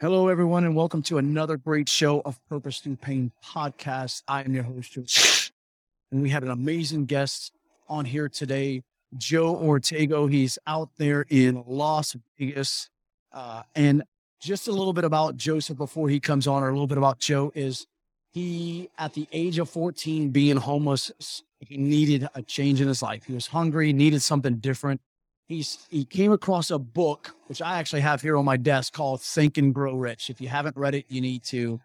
[0.00, 4.24] Hello, everyone, and welcome to another great show of Purpose Through Pain podcast.
[4.26, 5.04] I am your host, Joe,
[6.10, 7.52] and we have an amazing guest
[7.88, 8.82] on here today,
[9.16, 10.28] Joe Ortego.
[10.28, 12.90] He's out there in Las Vegas.
[13.32, 14.02] Uh, and
[14.40, 17.20] just a little bit about Joseph before he comes on, or a little bit about
[17.20, 17.86] Joe is
[18.32, 21.12] he, at the age of 14, being homeless,
[21.60, 23.26] he needed a change in his life.
[23.26, 25.00] He was hungry, needed something different
[25.46, 29.20] he's he came across a book which I actually have here on my desk called
[29.20, 30.30] Think and Grow Rich.
[30.30, 31.80] If you haven't read it, you need to.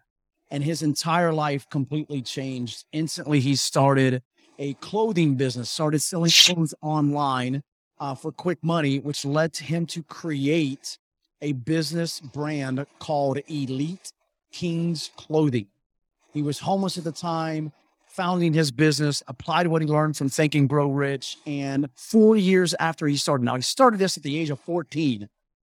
[0.50, 2.84] And his entire life completely changed.
[2.92, 4.22] Instantly, he started
[4.58, 7.62] a clothing business, started selling clothes online
[8.00, 10.98] uh, for quick money, which led to him to create
[11.40, 14.12] a business brand called Elite
[14.52, 15.66] Kings Clothing.
[16.32, 17.72] He was homeless at the time
[18.20, 21.38] founding his business, applied what he learned from Think and Grow Rich.
[21.46, 25.26] And four years after he started, now he started this at the age of 14.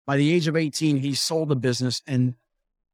[0.06, 2.00] By the age of 18, he sold the business.
[2.06, 2.36] And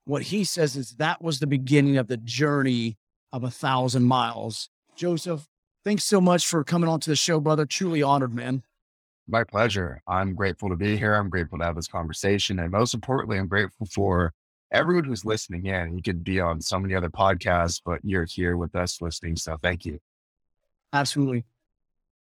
[0.07, 2.99] what he says is that was the beginning of the journey
[3.33, 4.71] of a thousand miles.
[4.96, 5.46] Joseph,
[5.85, 7.65] thanks so much for coming on to the show, brother.
[7.65, 8.65] Truly honored, man.
[9.29, 10.02] My pleasure.
[10.09, 11.15] I'm grateful to be here.
[11.15, 12.59] I'm grateful to have this conversation.
[12.59, 14.33] And most importantly, I'm grateful for
[14.70, 15.96] everyone who's listening in.
[15.96, 19.37] You could be on so many other podcasts, but you're here with us listening.
[19.37, 19.98] So thank you.
[20.93, 21.45] Absolutely.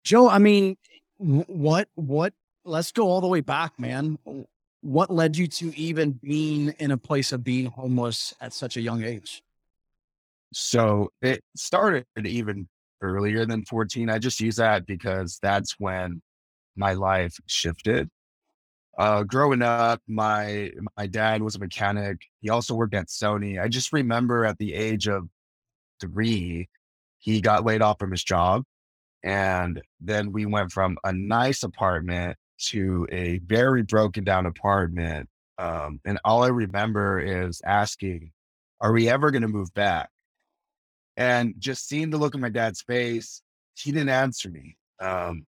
[0.04, 0.78] Joe, I mean,
[1.18, 4.18] what, what, let's go all the way back, man.
[4.82, 8.82] What led you to even being in a place of being homeless at such a
[8.82, 9.42] young age?
[10.54, 12.68] So it started even
[13.02, 14.10] earlier than 14.
[14.10, 16.22] I just use that because that's when
[16.76, 18.10] my life shifted.
[18.98, 22.18] Uh, growing up, my my dad was a mechanic.
[22.42, 23.62] He also worked at Sony.
[23.62, 25.30] I just remember at the age of
[26.02, 26.70] three,
[27.20, 28.64] he got laid off from his job,
[29.24, 32.38] and then we went from a nice apartment
[32.70, 35.30] to a very broken down apartment.
[35.60, 38.32] Um, and all I remember is asking,
[38.82, 40.10] "Are we ever going to move back?"
[41.18, 43.42] And just seeing the look on my dad's face,
[43.76, 44.78] he didn't answer me.
[45.00, 45.46] Um,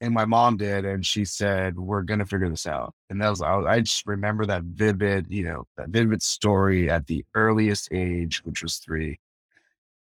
[0.00, 3.42] and my mom did, and she said, "We're gonna figure this out." And that was
[3.42, 8.62] I, just remember that vivid, you know, that vivid story at the earliest age, which
[8.62, 9.20] was three.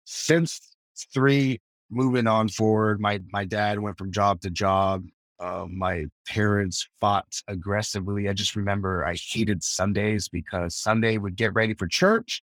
[0.05, 0.75] Since
[1.13, 5.05] three, moving on forward, my my dad went from job to job.
[5.39, 8.27] Uh, my parents fought aggressively.
[8.29, 12.41] I just remember I hated Sundays because Sunday would get ready for church.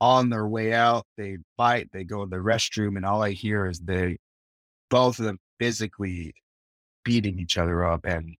[0.00, 1.90] On their way out, they fight.
[1.92, 4.18] They go to the restroom, and all I hear is they
[4.90, 6.34] both of them physically
[7.06, 8.04] beating each other up.
[8.04, 8.36] And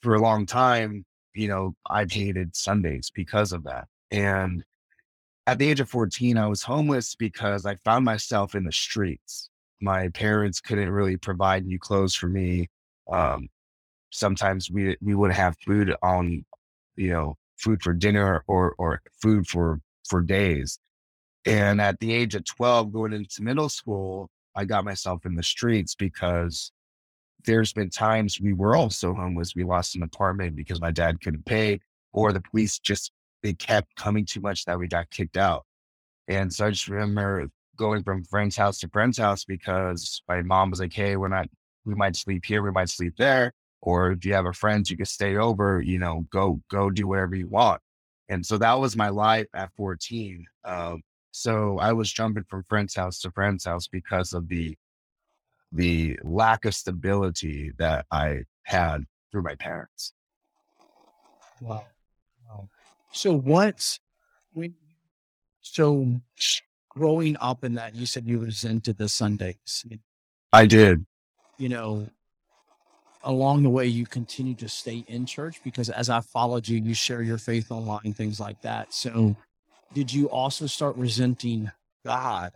[0.00, 1.04] for a long time,
[1.34, 3.88] you know, I've hated Sundays because of that.
[4.12, 4.64] And
[5.48, 9.50] at the age of 14, I was homeless because I found myself in the streets.
[9.80, 12.70] My parents couldn't really provide new clothes for me.
[13.10, 13.48] Um,
[14.10, 16.44] sometimes we we would have food on,
[16.94, 20.78] you know, food for dinner or or food for for days.
[21.46, 25.42] And at the age of 12, going into middle school, I got myself in the
[25.42, 26.70] streets because
[27.44, 29.54] there's been times we were also homeless.
[29.54, 31.80] We lost an apartment because my dad couldn't pay,
[32.12, 33.12] or the police just
[33.42, 35.66] they kept coming too much that we got kicked out.
[36.28, 40.70] And so I just remember going from friend's house to friend's house because my mom
[40.70, 41.48] was like, "Hey, we're not.
[41.84, 42.62] We might sleep here.
[42.62, 43.52] We might sleep there.
[43.82, 45.80] Or if you have a friend, you can stay over.
[45.82, 47.80] You know, go go do whatever you want."
[48.28, 50.46] And so that was my life at 14.
[50.64, 54.76] Um, so I was jumping from friend's house to friend's house because of the
[55.74, 60.12] the lack of stability that I had through my parents.
[61.60, 61.84] Wow.
[62.48, 62.68] wow.
[63.12, 63.98] So what's
[64.52, 64.74] when
[65.60, 66.20] so
[66.90, 69.84] growing up in that you said you resented the Sundays.
[70.52, 71.04] I did.
[71.58, 72.06] You know,
[73.24, 76.94] along the way you continue to stay in church because as I followed you, you
[76.94, 78.92] share your faith online, things like that.
[78.94, 79.34] So
[79.92, 81.70] did you also start resenting
[82.04, 82.52] God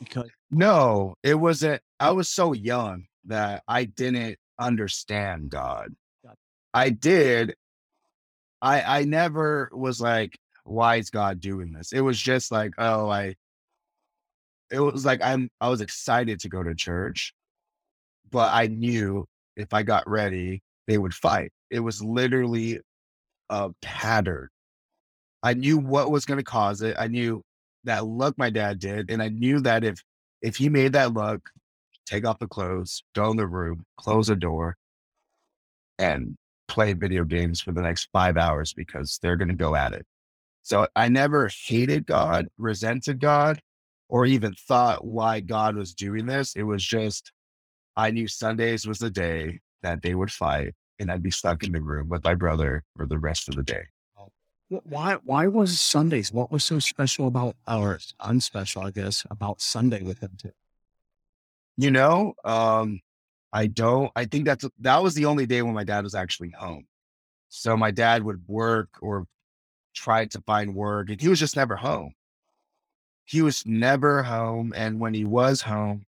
[0.00, 1.80] because no, it wasn't.
[2.00, 2.16] I mm.
[2.16, 5.90] was so young that I didn't understand God.
[6.74, 7.54] I did.
[8.62, 11.92] I I never was like, why is God doing this?
[11.92, 13.34] It was just like, oh, I.
[14.72, 15.50] It was like I'm.
[15.60, 17.34] I was excited to go to church,
[18.30, 19.26] but I knew
[19.56, 21.52] if I got ready, they would fight.
[21.70, 22.80] It was literally
[23.50, 24.48] a pattern.
[25.42, 26.96] I knew what was going to cause it.
[26.98, 27.42] I knew
[27.84, 29.10] that look my dad did.
[29.10, 30.02] And I knew that if
[30.42, 31.50] if he made that look,
[32.06, 34.76] take off the clothes, go in the room, close the door,
[35.98, 36.36] and
[36.66, 40.06] play video games for the next five hours because they're going to go at it.
[40.62, 43.60] So I never hated God, resented God,
[44.08, 46.54] or even thought why God was doing this.
[46.54, 47.32] It was just,
[47.96, 51.72] I knew Sundays was the day that they would fight and I'd be stuck in
[51.72, 53.84] the room with my brother for the rest of the day.
[54.70, 56.32] Why why was Sundays?
[56.32, 60.52] What was so special about or unspecial, I guess, about Sunday with him too?
[61.76, 63.00] You know, um,
[63.52, 66.50] I don't I think that's that was the only day when my dad was actually
[66.50, 66.86] home.
[67.48, 69.26] So my dad would work or
[69.94, 72.14] try to find work and he was just never home.
[73.24, 74.72] He was never home.
[74.76, 76.04] And when he was home,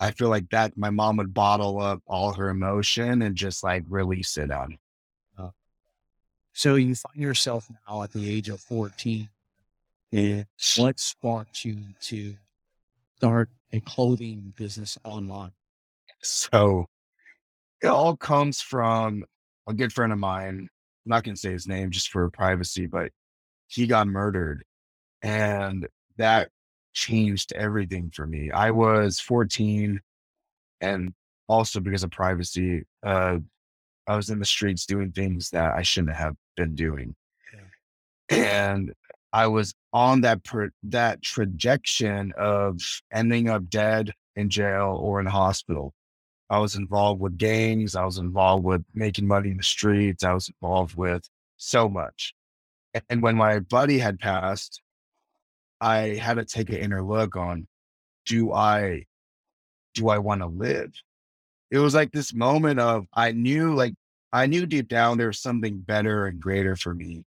[0.00, 3.84] I feel like that my mom would bottle up all her emotion and just like
[3.88, 4.78] release it on.
[6.52, 9.28] So you find yourself now at the age of 14.
[10.12, 10.46] And
[10.76, 12.34] what sparked you to
[13.16, 15.52] start a clothing business online?
[16.22, 16.86] So
[17.82, 19.24] it all comes from
[19.66, 20.68] a good friend of mine.
[21.04, 23.10] I'm not going to say his name just for privacy, but
[23.66, 24.64] he got murdered.
[25.22, 25.88] And
[26.18, 26.50] that
[26.92, 28.50] changed everything for me.
[28.50, 30.00] I was 14
[30.80, 31.14] and
[31.48, 33.38] also because of privacy, uh,
[34.06, 37.14] I was in the streets doing things that I shouldn't have been doing.
[38.30, 38.36] Yeah.
[38.36, 38.92] And
[39.32, 42.80] I was on that per, that trajectory of
[43.12, 45.94] ending up dead in jail or in hospital.
[46.50, 47.96] I was involved with gangs.
[47.96, 50.22] I was involved with making money in the streets.
[50.22, 51.26] I was involved with
[51.56, 52.34] so much.
[53.08, 54.82] And when my buddy had passed,
[55.80, 57.66] I had to take an inner look on
[58.26, 59.06] do I
[59.94, 60.92] do I want to live?
[61.70, 63.94] It was like this moment of I knew like
[64.32, 67.24] I knew deep down there was something better and greater for me.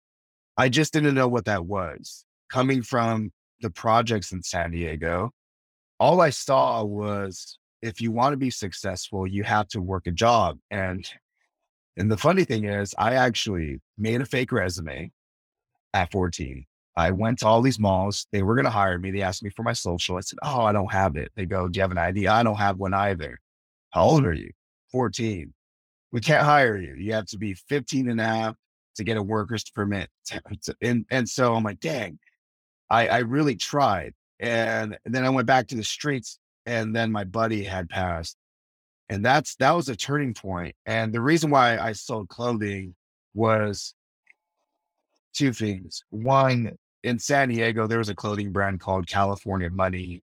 [0.56, 2.24] I just didn't know what that was.
[2.52, 5.30] Coming from the projects in San Diego,
[5.98, 10.10] all I saw was if you want to be successful, you have to work a
[10.10, 10.58] job.
[10.70, 11.08] And
[11.96, 15.10] and the funny thing is, I actually made a fake resume
[15.92, 16.64] at 14.
[16.96, 18.26] I went to all these malls.
[18.32, 19.10] They were going to hire me.
[19.10, 20.16] They asked me for my social.
[20.16, 21.32] I said, Oh, I don't have it.
[21.36, 22.28] They go, Do you have an ID?
[22.28, 23.38] I don't have one either.
[23.90, 24.50] How old are you?
[24.92, 25.52] 14.
[26.12, 26.94] We can't hire you.
[26.94, 28.56] You have to be 15 and a half
[28.96, 30.08] to get a worker's permit.
[30.82, 32.18] And, and so I'm like, dang,
[32.88, 34.14] I, I really tried.
[34.38, 38.36] And, then I went back to the streets and then my buddy had passed.
[39.08, 40.74] And that's, that was a turning point.
[40.86, 42.94] And the reason why I sold clothing
[43.34, 43.94] was
[45.32, 46.04] two things.
[46.10, 50.22] One, in San Diego, there was a clothing brand called California Money.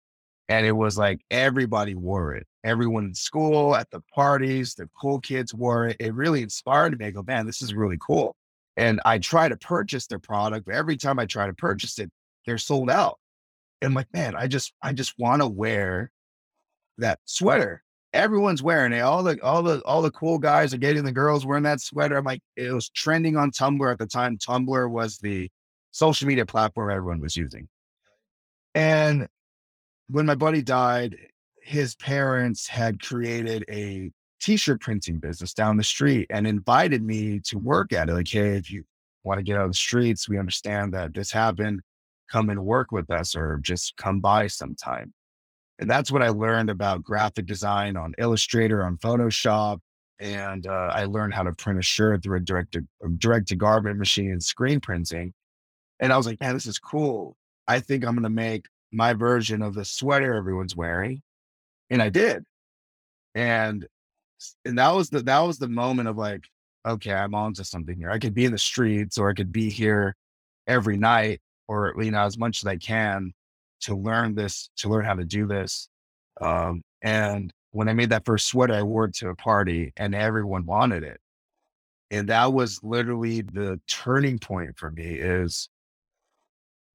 [0.50, 2.46] And it was like everybody wore it.
[2.64, 5.98] Everyone in school, at the parties, the cool kids wore it.
[6.00, 7.06] It really inspired me.
[7.06, 8.36] I go, man, this is really cool.
[8.76, 12.12] And I try to purchase their product, but every time I try to purchase it,
[12.46, 13.20] they're sold out.
[13.82, 16.12] And I'm like, man, I just, I just want to wear
[16.98, 17.84] that sweater.
[18.14, 19.00] Everyone's wearing it.
[19.00, 22.18] All the, all the, all the cool guys are getting the girls wearing that sweater.
[22.18, 24.38] I'm like, it was trending on Tumblr at the time.
[24.38, 25.50] Tumblr was the
[25.92, 27.68] social media platform everyone was using.
[28.76, 29.28] And
[30.08, 31.18] when my buddy died,
[31.62, 34.12] his parents had created a
[34.42, 38.14] t-shirt printing business down the street and invited me to work at it.
[38.14, 38.84] Like, hey, if you
[39.24, 41.82] want to get out of the streets, we understand that this happened.
[42.30, 45.14] Come and work with us or just come by sometime.
[45.80, 49.80] And that's what I learned about graphic design on Illustrator, on Photoshop.
[50.20, 52.84] And uh, I learned how to print a shirt through a direct to,
[53.18, 55.34] direct to garment machine and screen printing.
[56.00, 57.38] And I was like, man, this is cool.
[57.68, 61.22] I think I'm going to make my version of the sweater everyone's wearing.
[61.90, 62.44] And I did.
[63.36, 63.88] And
[64.66, 66.48] and that was the that was the moment of like,
[66.86, 68.12] okay, I'm on to something here.
[68.12, 70.16] I could be in the streets or I could be here
[70.68, 73.34] every night or you know, as much as I can
[73.82, 75.90] to learn this, to learn how to do this.
[76.42, 80.14] Um, and when I made that first sweater, I wore it to a party and
[80.14, 81.20] everyone wanted it.
[82.12, 85.70] And that was literally the turning point for me is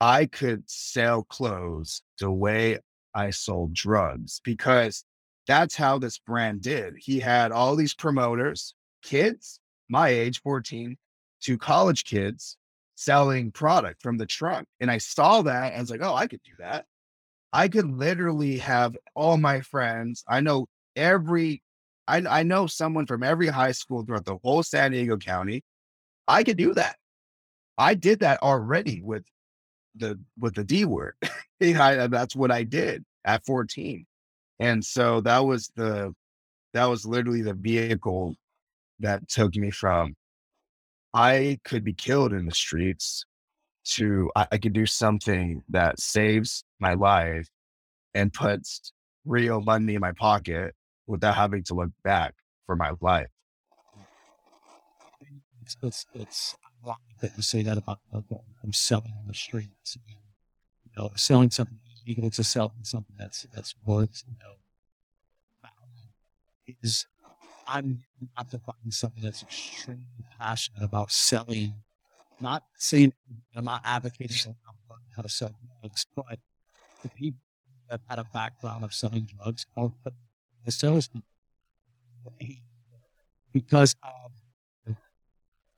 [0.00, 2.78] I could sell clothes the way
[3.14, 5.04] I sold drugs because
[5.46, 6.94] that's how this brand did.
[6.98, 10.96] He had all these promoters, kids, my age, 14,
[11.42, 12.56] to college kids
[12.94, 14.66] selling product from the trunk.
[14.80, 15.74] And I saw that.
[15.74, 16.84] I was like, oh, I could do that.
[17.52, 20.22] I could literally have all my friends.
[20.28, 21.62] I know every,
[22.06, 25.64] I, I know someone from every high school throughout the whole San Diego County.
[26.28, 26.96] I could do that.
[27.78, 29.24] I did that already with
[29.96, 31.14] the with the D word.
[31.62, 34.06] I, that's what I did at 14.
[34.60, 36.14] And so that was the
[36.74, 38.34] that was literally the vehicle
[39.00, 40.14] that took me from
[41.14, 43.24] I could be killed in the streets
[43.92, 47.48] to I, I could do something that saves my life
[48.14, 48.92] and puts
[49.24, 50.74] real money in my pocket
[51.06, 52.34] without having to look back
[52.66, 53.28] for my life.
[55.62, 56.56] It's, it's, it's
[57.20, 58.00] that you say that about
[58.62, 59.96] I'm selling on the streets.
[60.06, 64.54] You know, selling something equal to selling something that's that's worth you know
[66.82, 67.06] is
[67.66, 68.02] I'm
[68.36, 70.04] not defining something that's extremely
[70.38, 71.74] passionate about selling
[72.40, 73.12] not saying
[73.56, 74.54] I'm not advocating
[75.16, 76.38] how to sell drugs, but
[77.02, 77.40] the people
[77.90, 79.90] that had a background of selling drugs are
[80.64, 81.26] the salespeople.
[83.52, 84.96] Because um,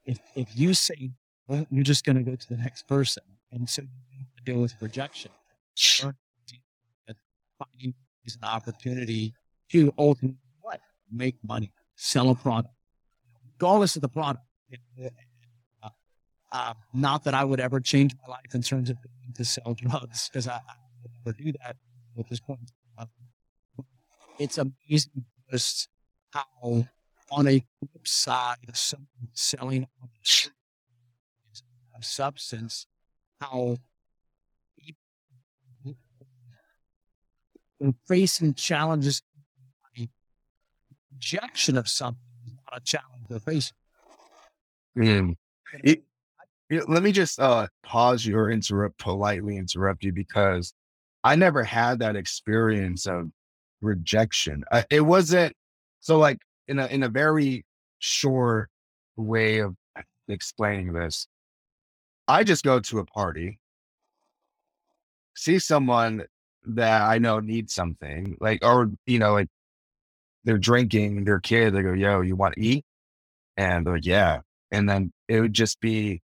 [0.05, 1.13] if, if you say,
[1.51, 3.89] well, you're just going to go to the next person, and so you
[4.19, 5.33] have to deal with rejection.
[7.59, 7.93] Finding
[8.25, 9.35] is an opportunity
[9.73, 10.81] to ultimately what?
[11.13, 12.73] Make money, sell a product,
[13.55, 14.45] regardless of the product.
[15.03, 15.89] Uh,
[16.53, 18.97] uh, not that I would ever change my life in terms of
[19.35, 21.77] to sell drugs, because I, I, would never do that
[22.17, 22.71] at this point.
[24.39, 25.89] It's amazing just
[26.31, 26.45] how,
[27.33, 29.87] on a flip side of someone selling
[32.05, 32.87] substance,
[33.41, 33.77] how
[38.07, 39.23] facing challenges,
[41.13, 43.77] rejection of something is not a challenge they're facing.
[44.97, 45.37] Mm.
[45.85, 46.03] It,
[46.69, 50.73] it, let me just uh, pause you or interrupt, politely interrupt you because
[51.25, 53.31] I never had that experience of
[53.81, 54.65] rejection.
[54.71, 55.55] Uh, it wasn't
[56.01, 56.39] so like
[56.69, 57.65] in a in a very
[57.99, 58.71] short
[59.17, 59.77] way of
[60.29, 61.27] explaining this.
[62.31, 63.59] I just go to a party,
[65.35, 66.25] see someone
[66.65, 69.49] that I know needs something, like, or, you know, like
[70.45, 72.85] they're drinking, their kid, they go, yo, you want to eat?
[73.57, 74.41] And they're like, yeah.
[74.71, 76.23] And then it would just be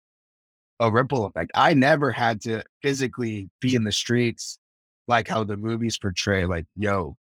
[0.79, 1.51] a ripple effect.
[1.55, 4.59] I never had to physically be in the streets
[5.09, 7.17] like how the movies portray, like, yo,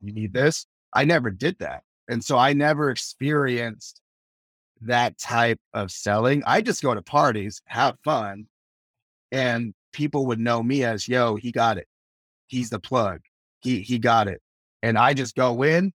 [0.00, 0.66] you need this.
[0.92, 1.82] I never did that.
[2.08, 3.99] And so I never experienced
[4.82, 6.42] that type of selling.
[6.46, 8.46] I just go to parties, have fun,
[9.32, 11.86] and people would know me as, yo, he got it
[12.50, 13.20] he's the plug.
[13.62, 14.42] He he got it.
[14.82, 15.92] And I just go in,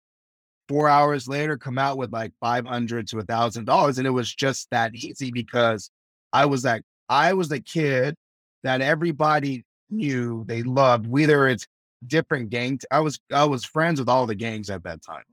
[0.67, 3.97] four hours later, come out with like five hundred to a thousand dollars.
[3.97, 5.91] And it was just that easy because
[6.33, 8.15] I was that I was the kid
[8.63, 11.67] that everybody knew they loved, whether it's
[12.07, 12.85] different gangs.
[12.89, 15.23] I was I was friends with all the gangs at that time.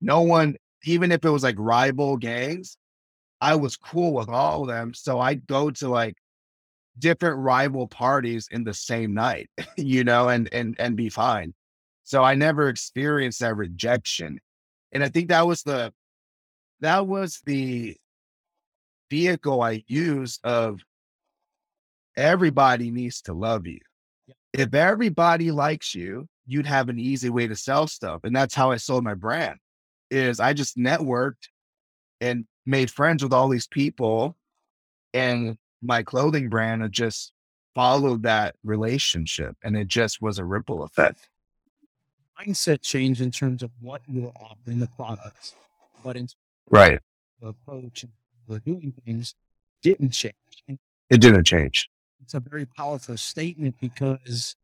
[0.00, 2.76] No one, even if it was like rival gangs,
[3.40, 4.94] I was cool with all of them.
[4.94, 6.16] So I'd go to like
[6.98, 11.54] different rival parties in the same night, you know, and and and be fine.
[12.04, 14.40] So I never experienced that rejection.
[14.92, 15.92] And I think that was the
[16.80, 17.96] that was the
[19.10, 20.80] vehicle I used of
[22.16, 23.80] everybody needs to love you.
[24.52, 28.20] If everybody likes you, you'd have an easy way to sell stuff.
[28.24, 29.58] And that's how I sold my brand
[30.10, 31.48] is I just networked
[32.20, 34.36] and made friends with all these people
[35.14, 37.32] and my clothing brand had just
[37.74, 41.28] followed that relationship and it just was a ripple effect.
[42.38, 45.54] Mindset change in terms of what you're offering the products,
[46.04, 46.28] but in
[46.70, 47.00] right
[47.40, 48.12] the approach and
[48.46, 49.34] the doing things
[49.82, 50.34] didn't change.
[51.10, 51.88] It didn't change.
[52.22, 54.56] It's a very powerful statement because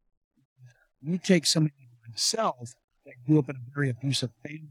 [1.00, 2.74] you take somebody like myself
[3.06, 4.68] that grew up in a very abusive family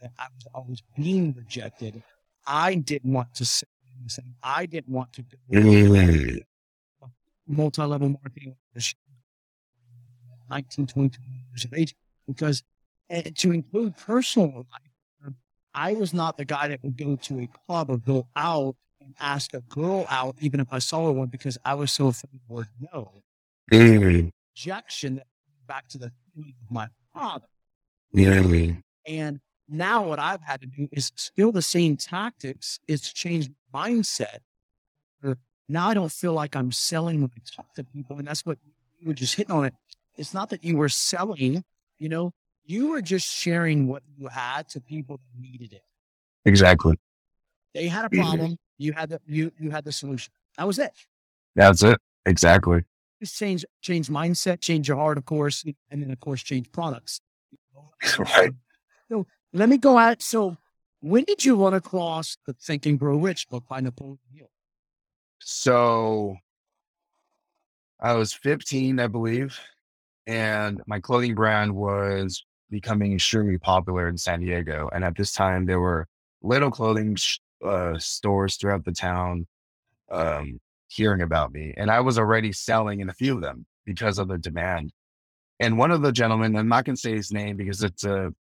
[0.00, 2.02] that I was always being rejected.
[2.50, 3.66] I didn't want to say
[4.06, 6.40] saying I didn't want to do mm.
[7.46, 8.56] multi-level marketing
[10.50, 11.94] 19, 22 years of age
[12.26, 12.64] because
[13.08, 15.32] eh, to include personal life,
[15.72, 19.14] I was not the guy that would go to a club or go out and
[19.20, 22.66] ask a girl out, even if I saw one, because I was so afraid of
[22.92, 23.12] no.
[23.70, 24.32] Mm.
[24.56, 25.22] Rejection
[25.68, 27.46] back to the of my father.
[28.14, 28.82] Mm.
[29.06, 29.40] And
[29.70, 32.80] now what I've had to do is still the same tactics.
[32.88, 34.38] It's changed mindset.
[35.68, 38.18] Now I don't feel like I'm selling when I talk to people.
[38.18, 38.58] And that's what
[38.98, 39.74] you were just hitting on it.
[40.16, 41.62] It's not that you were selling,
[41.98, 42.32] you know,
[42.64, 45.82] you were just sharing what you had to people that needed it.
[46.44, 46.98] Exactly.
[47.74, 48.56] They had a problem.
[48.78, 50.32] You had the you you had the solution.
[50.58, 50.92] That was it.
[51.54, 51.98] That's it.
[52.26, 52.82] Exactly.
[53.20, 57.20] Just change change mindset, change your heart, of course, and then of course change products.
[58.18, 58.52] right.
[59.08, 60.22] So let me go out.
[60.22, 60.56] So
[61.00, 64.50] when did you run across the Think and Grow Rich book by Napoleon Hill?
[65.38, 66.36] So
[67.98, 69.58] I was 15, I believe,
[70.26, 74.88] and my clothing brand was becoming extremely popular in San Diego.
[74.92, 76.06] And at this time, there were
[76.42, 77.16] little clothing
[77.64, 79.46] uh, stores throughout the town
[80.10, 81.74] um, hearing about me.
[81.76, 84.92] And I was already selling in a few of them because of the demand.
[85.58, 88.32] And one of the gentlemen, I'm not going to say his name because it's a,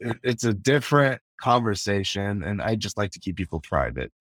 [0.00, 4.12] it's a different conversation and I just like to keep people private.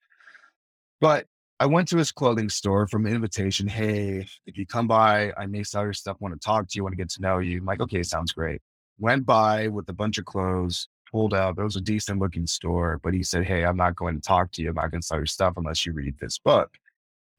[1.02, 1.26] But
[1.60, 3.68] I went to his clothing store from invitation.
[3.68, 6.84] Hey, if you come by, I may sell your stuff, want to talk to you,
[6.84, 7.60] want to get to know you.
[7.60, 8.62] I'm like, okay, sounds great.
[8.98, 11.58] Went by with a bunch of clothes, pulled up.
[11.58, 14.52] It was a decent looking store, but he said, Hey, I'm not going to talk
[14.54, 14.70] to you.
[14.70, 16.78] I'm not going to sell your stuff unless you read this book.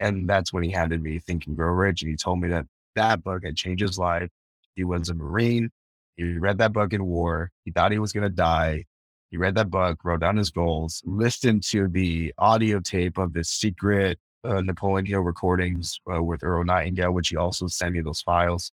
[0.01, 2.03] And that's when he handed me Think and Grow Rich.
[2.03, 2.67] And he told me that
[2.97, 4.31] that book had changed his life.
[4.75, 5.71] He was a Marine.
[6.17, 7.51] He read that book in war.
[7.65, 8.85] He thought he was going to die.
[9.31, 13.45] He read that book, wrote down his goals, listened to the audio tape of the
[13.45, 18.23] secret uh, Napoleon Hill recordings uh, with Earl Nightingale, which he also sent me those
[18.23, 18.73] files.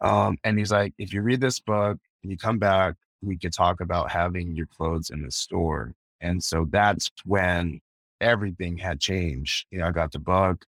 [0.00, 3.52] Um, and he's like, if you read this book and you come back, we could
[3.52, 5.94] talk about having your clothes in the store.
[6.20, 7.80] And so that's when
[8.20, 9.66] everything had changed.
[9.70, 10.64] You know, I got the book.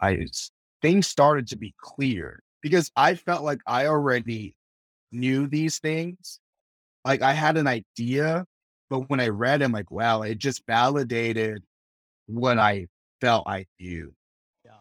[0.00, 0.26] I
[0.82, 4.54] things started to be clear because I felt like I already
[5.12, 6.40] knew these things.
[7.04, 8.44] Like I had an idea,
[8.88, 11.62] but when I read, I'm like, wow, it just validated
[12.26, 12.86] what I
[13.20, 14.14] felt I knew.
[14.64, 14.72] Yeah.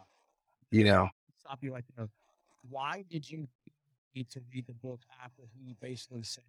[0.72, 2.10] You know, Stop you right there.
[2.70, 3.48] Why did you
[4.14, 6.44] need to read the book after he basically said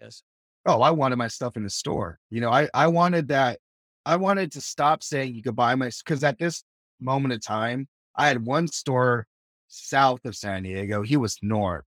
[0.00, 0.22] yes?
[0.66, 2.18] oh, I wanted my stuff in the store.
[2.30, 3.58] You know, I, I wanted that.
[4.06, 6.62] I wanted to stop saying you could buy my, because at this
[7.00, 9.26] moment of time, I had one store
[9.68, 11.02] south of San Diego.
[11.02, 11.84] He was north.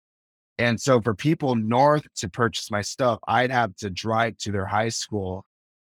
[0.58, 4.66] And so for people north to purchase my stuff, I'd have to drive to their
[4.66, 5.46] high school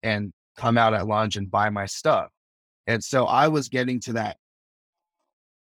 [0.02, 2.28] and come out at lunch and buy my stuff.
[2.86, 4.36] And so I was getting to that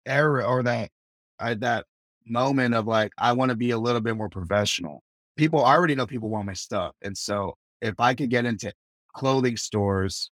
[0.05, 0.89] era or that
[1.39, 1.85] uh, that
[2.25, 5.03] moment of like I want to be a little bit more professional.
[5.35, 6.93] People I already know people want my stuff.
[7.01, 8.71] And so if I could get into
[9.13, 10.31] clothing stores,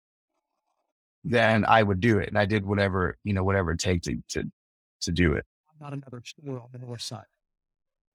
[1.24, 2.30] then I would do it.
[2.30, 4.44] And I did whatever, you know, whatever it takes to to
[5.02, 5.46] to do it.
[5.82, 7.26] Not another store on the north side.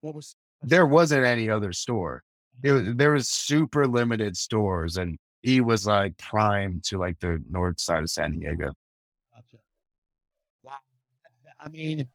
[0.00, 2.22] What was There wasn't any other store.
[2.62, 2.86] It mm.
[2.86, 7.80] was, there was super limited stores and he was like prime to like the north
[7.80, 8.72] side of San Diego.
[9.34, 9.62] Gotcha.
[10.62, 10.72] Wow.
[11.60, 12.08] I mean,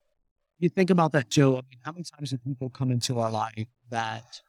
[0.60, 1.54] you think about that, Joe.
[1.54, 4.42] I mean, how many times do people come into our life that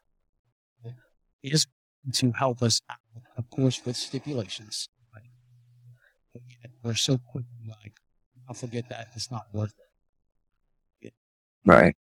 [1.42, 1.66] is
[2.12, 2.98] to help us out,
[3.36, 4.88] of course, with stipulations.
[5.14, 5.30] Right?
[6.32, 7.44] But yet we're so quick
[7.82, 7.94] like,
[8.48, 9.08] I'll forget that.
[9.16, 9.74] It's not worth
[11.02, 11.12] it.
[11.64, 11.96] Right.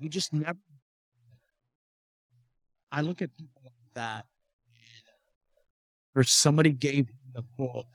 [0.00, 0.58] We just never.
[2.90, 4.26] I look at people like that,
[6.14, 7.86] or somebody gave him the book,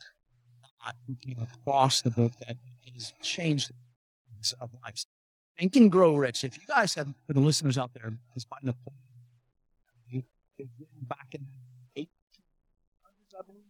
[0.86, 2.58] not came across the book that
[2.94, 3.76] has changed the
[4.60, 5.08] of lives.
[5.60, 6.44] And grow rich.
[6.44, 8.12] If you guys have, for the listeners out there,
[8.64, 9.00] Napoleon,
[10.12, 10.26] it
[10.60, 11.46] was written back in
[11.96, 13.64] the 1800s, I believe,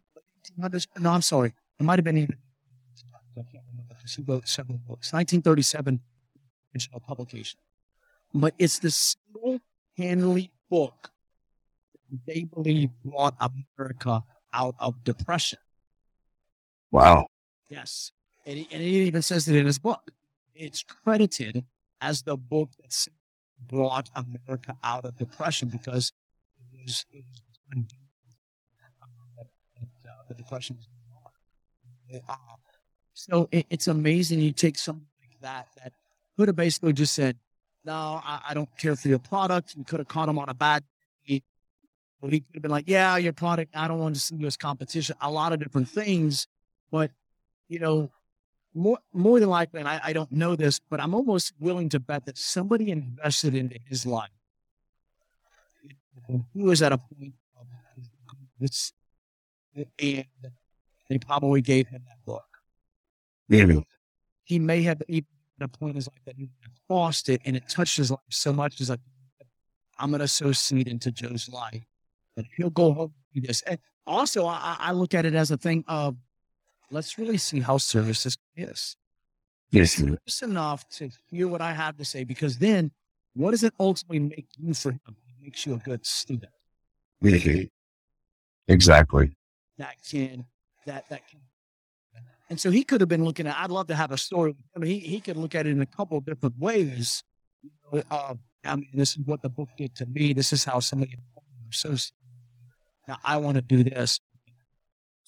[0.60, 0.88] 1800s.
[1.00, 1.54] No, I'm sorry.
[1.80, 2.38] It might have been even.
[3.36, 3.96] I can't remember
[4.46, 5.12] several books.
[5.12, 6.00] 1937
[6.74, 7.60] original publication.
[8.34, 9.60] But it's the single
[9.98, 11.12] handedly book
[12.12, 15.60] that they believe brought America out of depression.
[16.92, 17.28] Wow.
[17.70, 18.12] Yes.
[18.46, 20.12] And he, and even says it in his book.
[20.56, 21.66] It's credited
[22.02, 23.08] as the book that
[23.68, 26.12] brought America out of depression because
[26.74, 27.42] it was, it was
[30.06, 32.22] uh, the depression was going on.
[32.30, 32.56] Uh,
[33.14, 35.94] so it, it's amazing you take something like that that
[36.38, 37.38] could have basically just said,
[37.86, 39.76] no, I, I don't care for your product.
[39.76, 40.84] You could have caught him on a bad
[41.28, 41.44] day.
[42.22, 44.48] Or he could have been like, yeah, your product, I don't want to see you
[44.48, 45.16] as competition.
[45.22, 46.48] A lot of different things.
[46.92, 47.12] But,
[47.68, 48.12] you know,
[48.74, 52.00] more more than likely, and I, I don't know this, but I'm almost willing to
[52.00, 54.30] bet that somebody invested into his life.
[56.54, 57.68] He was at a point of
[58.60, 58.94] this,
[59.76, 62.46] and they probably gave him that book.
[63.50, 63.86] Maybe.
[64.44, 65.28] He may have even
[65.60, 66.50] at a point in his life that he
[66.90, 68.78] lost it, and it touched his life so much.
[68.78, 69.00] He's like,
[70.00, 71.86] I'm going to sow seed into Joe's life,
[72.36, 73.62] and he'll go home and do this.
[73.64, 76.16] And also, I, I look at it as a thing of
[76.92, 78.38] let's really see how service is.
[78.56, 78.96] is.
[79.72, 80.02] Yes.
[80.28, 82.92] Just enough to hear what I have to say, because then
[83.34, 85.00] what does it ultimately make you for him?
[85.08, 86.52] It makes you a good student.
[88.68, 89.36] Exactly.
[89.78, 90.46] That can,
[90.86, 91.40] that, that can.
[92.54, 94.54] And so he could have been looking at, I'd love to have a story.
[94.76, 97.24] I mean, he, he could look at it in a couple of different ways.
[97.64, 100.34] You know, uh, I mean, this is what the book did to me.
[100.34, 101.18] This is how somebody
[101.72, 101.96] so
[103.08, 104.20] now I want to do this.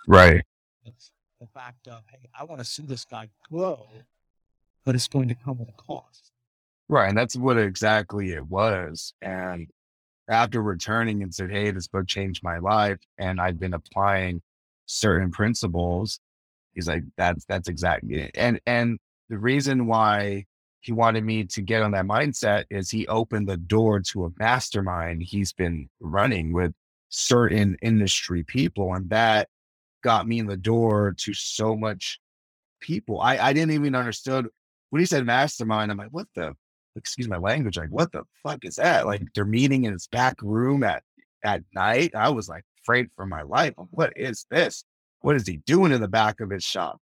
[0.07, 0.43] Right.
[0.83, 1.09] It's
[1.41, 3.87] the fact of, hey, I want to see this guy grow,
[4.85, 6.31] but it's going to come with a cost.
[6.87, 7.09] Right.
[7.09, 9.15] And that's what exactly it was.
[9.23, 9.65] And
[10.29, 14.43] after returning and said, Hey, this book changed my life and I've been applying
[14.85, 16.19] certain principles,
[16.75, 18.31] he's like, that's, that's exactly it.
[18.35, 20.45] Eh, and, and the reason why
[20.81, 24.29] he wanted me to get on that mindset is he opened the door to a
[24.37, 26.73] mastermind he's been running with
[27.09, 28.93] certain industry people.
[28.93, 29.49] And that
[30.03, 32.19] got me in the door to so much
[32.79, 33.19] people.
[33.19, 34.47] I, I didn't even understood
[34.91, 35.91] when he said mastermind.
[35.91, 36.53] I'm like, what the,
[36.95, 39.07] excuse my language, like, what the fuck is that?
[39.07, 41.01] Like they're meeting in this back room at
[41.45, 43.73] at night, I was like afraid for my life.
[43.91, 44.83] What is this?
[45.25, 47.01] What is he doing in the back of his shop?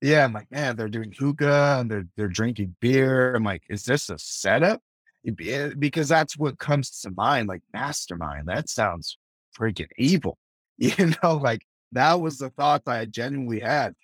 [0.00, 3.36] Yeah, I'm like, man, they're doing hookah and they're they're drinking beer.
[3.36, 4.82] I'm like, is this a setup?
[5.24, 8.48] Because that's what comes to mind, like mastermind.
[8.48, 9.18] That sounds
[9.56, 10.36] freaking evil.
[10.78, 13.94] You know, like that was the thought I genuinely had.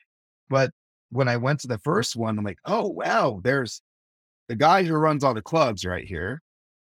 [0.48, 0.70] But
[1.10, 3.82] when I went to the first one, I'm like, oh wow, there's
[4.46, 6.40] the guy who runs all the clubs right here.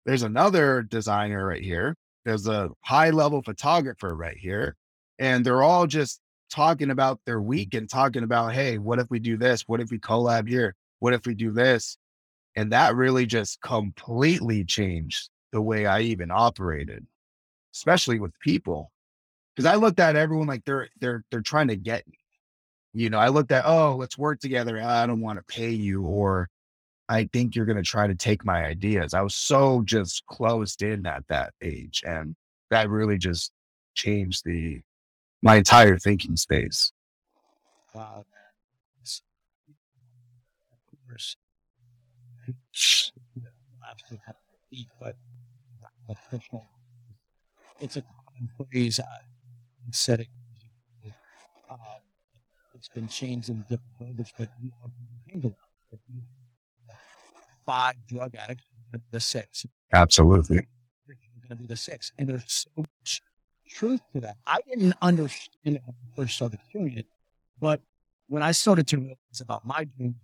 [0.06, 1.96] There's another designer right here.
[2.30, 4.76] There's a high level photographer right here.
[5.18, 9.18] And they're all just talking about their week and talking about, hey, what if we
[9.18, 9.64] do this?
[9.68, 10.76] What if we collab here?
[11.00, 11.98] What if we do this?
[12.56, 17.08] And that really just completely changed the way I even operated,
[17.74, 18.92] especially with people.
[19.58, 22.20] Cause I looked at everyone like they're they're they're trying to get me.
[22.94, 24.80] You know, I looked at, oh, let's work together.
[24.80, 26.48] I don't want to pay you, or
[27.10, 29.16] I think you're gonna try to take my ideas.
[29.16, 32.04] I was so just closed in at that age.
[32.06, 32.36] And
[32.70, 33.52] that really just
[33.96, 34.82] changed the
[35.42, 36.92] my entire thinking space.
[37.96, 38.26] Wow.
[45.00, 45.16] But
[47.80, 49.00] it's a common phrase.
[49.00, 49.06] I
[49.92, 50.28] said it.
[51.70, 51.76] Uh,
[52.76, 54.72] it's been changed in different languages, but you
[57.70, 58.64] five drug addicts,
[59.12, 59.66] the six.
[59.94, 60.68] Absolutely.
[61.08, 62.12] Going to be the six.
[62.18, 63.22] And there's so much
[63.70, 64.38] truth to that.
[64.48, 67.06] I didn't understand it when I first started doing it,
[67.60, 67.82] but
[68.28, 70.16] when I started to realize about my dreams,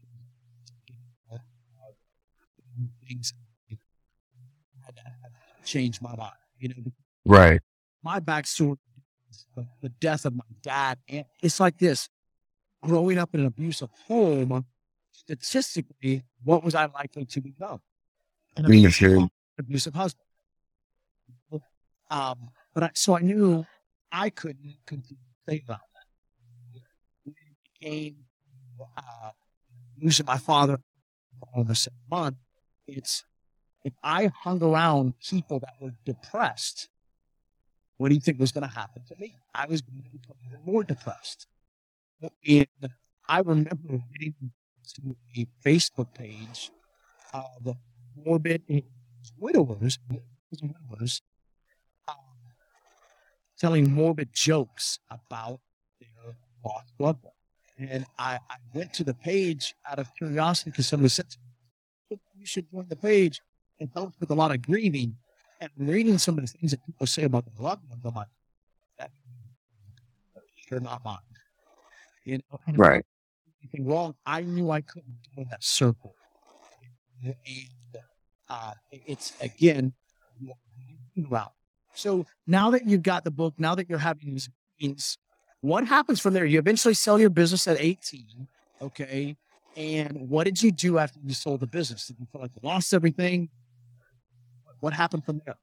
[3.07, 3.33] things
[4.83, 4.95] had
[5.63, 6.33] changed my mind.
[6.57, 6.75] You know,
[7.25, 7.61] right.
[8.03, 8.77] My backstory,
[9.55, 12.09] the, the death of my dad, and it's like this:
[12.81, 14.65] growing up in an abusive home.
[15.17, 17.81] Statistically, what was I likely to become?
[18.55, 19.27] An abusive,
[19.59, 20.21] abusive husband.
[22.09, 23.65] Um, but I, so I knew
[24.11, 26.81] I couldn't continue to think about that.
[27.23, 28.15] When it became
[28.95, 29.31] uh,
[29.99, 30.77] losing my father
[31.55, 32.37] on the same month,
[32.87, 33.25] it's
[33.83, 36.89] if I hung around people that were depressed,
[37.97, 39.35] what do you think was going to happen to me?
[39.53, 41.47] I was going to become even more depressed.
[42.47, 42.67] And
[43.27, 44.51] I remember getting
[44.93, 46.71] to a Facebook page
[47.33, 47.75] of
[48.15, 48.61] morbid
[49.37, 49.99] widowers,
[50.51, 51.21] widowers
[52.07, 52.15] um,
[53.57, 55.59] telling morbid jokes about
[55.99, 57.33] their lost loved one.
[57.77, 61.25] And I, I went to the page out of curiosity because somebody said,
[62.09, 63.41] you should join the page.
[63.79, 65.17] It helps with a lot of grieving
[65.59, 68.01] and reading some of the things that people say about their loved ones.
[68.05, 68.27] I'm like,
[68.97, 69.13] that's
[70.67, 71.17] sure not mine.
[72.23, 73.05] You know, right.
[73.73, 74.15] Anything wrong?
[74.25, 76.15] I knew I couldn't join that circle.
[77.23, 77.35] And
[78.49, 79.93] uh, it's again,
[81.17, 81.53] route.
[81.93, 84.49] So now that you've got the book, now that you're having these
[84.79, 85.17] meetings,
[85.61, 86.45] what happens from there?
[86.45, 88.47] You eventually sell your business at 18.
[88.81, 89.37] Okay.
[89.75, 92.07] And what did you do after you sold the business?
[92.07, 93.49] Did you feel like you lost everything?
[94.79, 95.55] What happened from there?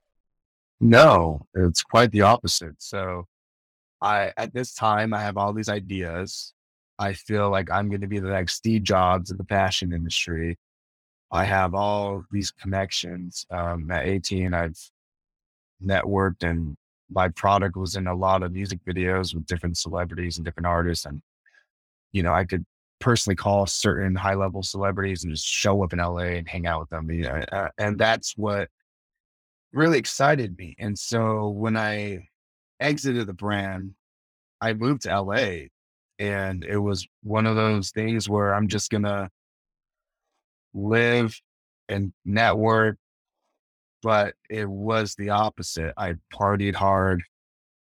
[0.81, 2.83] No, it's quite the opposite.
[2.83, 3.29] So
[4.01, 6.53] I at this time I have all these ideas.
[6.99, 10.59] I feel like I'm going to be the next Steve Jobs of the fashion industry.
[11.31, 13.47] I have all these connections.
[13.51, 14.79] Um, at 18, I've
[15.83, 16.77] networked and
[17.11, 21.05] my product was in a lot of music videos with different celebrities and different artists.
[21.07, 21.21] And,
[22.13, 22.65] you know, I could
[23.01, 26.81] personally call certain high level celebrities and just show up in LA and hang out
[26.81, 27.11] with them.
[27.11, 28.69] You know, uh, and that's what
[29.73, 30.77] really excited me.
[30.79, 32.29] And so when I
[32.81, 33.95] exited the brand,
[34.61, 35.69] I moved to LA
[36.23, 39.29] and it was one of those things where I'm just going to
[40.73, 41.39] live
[41.89, 42.97] and network
[44.03, 45.95] but it was the opposite.
[45.97, 47.23] I partied hard.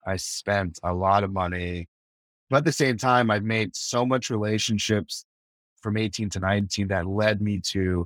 [0.08, 1.88] I spent a lot of money,
[2.50, 5.26] but at the same time, I've made so much relationships
[5.82, 8.06] from 18 to 19 that led me to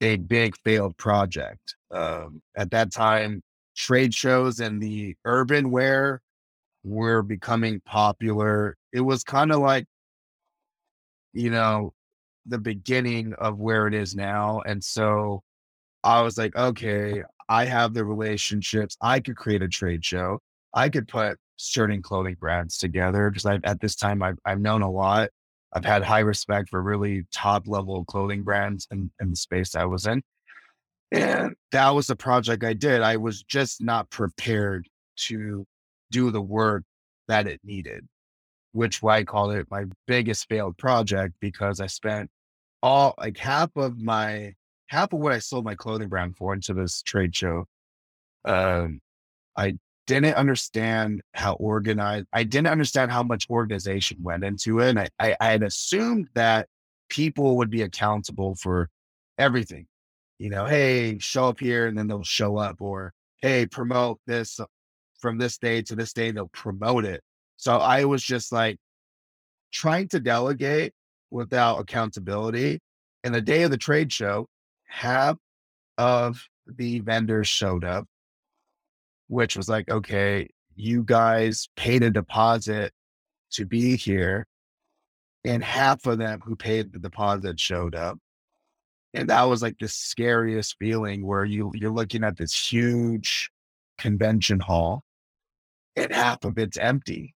[0.00, 1.76] a big failed project.
[1.90, 3.42] Um, at that time,
[3.76, 6.22] trade shows and the urban wear
[6.84, 8.76] were becoming popular.
[8.96, 9.84] It was kind of like,
[11.34, 11.92] you know,
[12.46, 14.62] the beginning of where it is now.
[14.64, 15.42] And so
[16.02, 18.96] I was like, okay, I have the relationships.
[19.02, 20.40] I could create a trade show.
[20.72, 24.80] I could put certain clothing brands together because I, at this time, I've, I've known
[24.80, 25.28] a lot.
[25.74, 29.84] I've had high respect for really top level clothing brands in, in the space I
[29.84, 30.22] was in.
[31.12, 33.02] And that was the project I did.
[33.02, 34.88] I was just not prepared
[35.26, 35.66] to
[36.10, 36.84] do the work
[37.28, 38.06] that it needed,
[38.76, 42.30] which why I call it my biggest failed project because I spent
[42.82, 44.54] all like half of my
[44.88, 47.66] half of what I sold my clothing brand for into this trade show
[48.44, 49.00] Um,
[49.56, 54.90] I didn't understand how organized, I didn't understand how much organization went into it.
[54.90, 56.68] And I, I, I had assumed that
[57.08, 58.88] people would be accountable for
[59.38, 59.86] everything.
[60.38, 63.12] You know, hey, show up here and then they'll show up, or
[63.42, 64.60] hey, promote this
[65.20, 67.22] from this day to this day, they'll promote it.
[67.56, 68.78] So I was just like
[69.72, 70.92] trying to delegate
[71.30, 72.80] without accountability.
[73.24, 74.46] And the day of the trade show,
[74.86, 75.36] half
[75.98, 78.06] of the vendors showed up,
[79.28, 82.92] which was like, okay, you guys paid a deposit
[83.52, 84.46] to be here.
[85.44, 88.18] And half of them who paid the deposit showed up.
[89.14, 93.50] And that was like the scariest feeling where you you're looking at this huge
[93.96, 95.02] convention hall
[95.94, 97.35] and half of it's empty.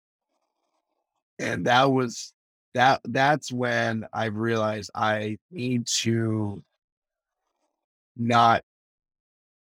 [1.39, 2.33] And that was
[2.75, 6.63] that that's when I realized I need to
[8.17, 8.63] not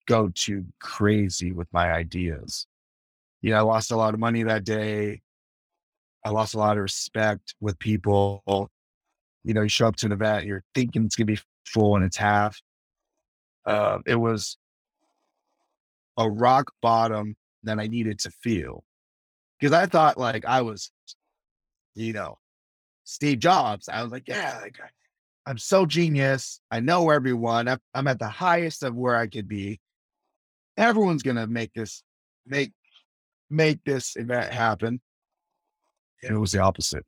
[0.06, 2.66] go too crazy with my ideas.
[3.40, 5.22] You know, I lost a lot of money that day.
[6.24, 8.42] I lost a lot of respect with people.
[9.44, 12.04] You know, you show up to an event, you're thinking it's gonna be full and
[12.04, 12.60] it's half.
[13.66, 14.56] Uh, it was
[16.16, 18.84] a rock bottom that I needed to feel.
[19.58, 20.90] Because I thought like I was,
[21.94, 22.38] you know,
[23.04, 23.88] Steve Jobs.
[23.88, 24.78] I was like, yeah, like
[25.46, 26.60] I'm so genius.
[26.70, 27.68] I know everyone.
[27.94, 29.80] I'm at the highest of where I could be.
[30.76, 32.02] Everyone's gonna make this
[32.46, 32.72] make
[33.50, 35.00] make this event happen.
[36.22, 37.04] And it was the opposite.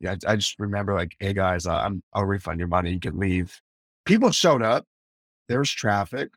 [0.00, 2.92] Yeah, I, I just remember like, hey guys, uh, I'm I'll refund your money.
[2.92, 3.60] You can leave.
[4.04, 4.84] People showed up.
[5.48, 6.30] There's traffic,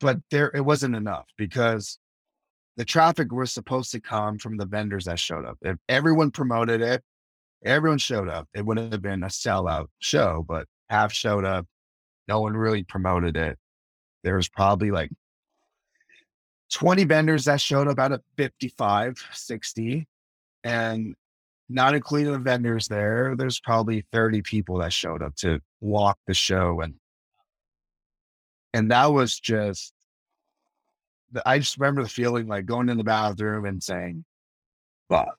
[0.00, 1.98] but there it wasn't enough because
[2.76, 5.58] the traffic was supposed to come from the vendors that showed up.
[5.62, 7.02] If everyone promoted it,
[7.64, 8.48] everyone showed up.
[8.54, 11.66] It would have been a sellout show, but half showed up.
[12.28, 13.58] No one really promoted it.
[14.24, 15.10] There was probably like
[16.72, 20.06] 20 vendors that showed up out of 55, 60.
[20.64, 21.14] And
[21.68, 26.34] not including the vendors there, there's probably 30 people that showed up to walk the
[26.34, 26.80] show.
[26.80, 26.94] And
[28.74, 29.92] and that was just
[31.44, 34.24] I just remember the feeling like going in the bathroom and saying,
[35.08, 35.38] fuck.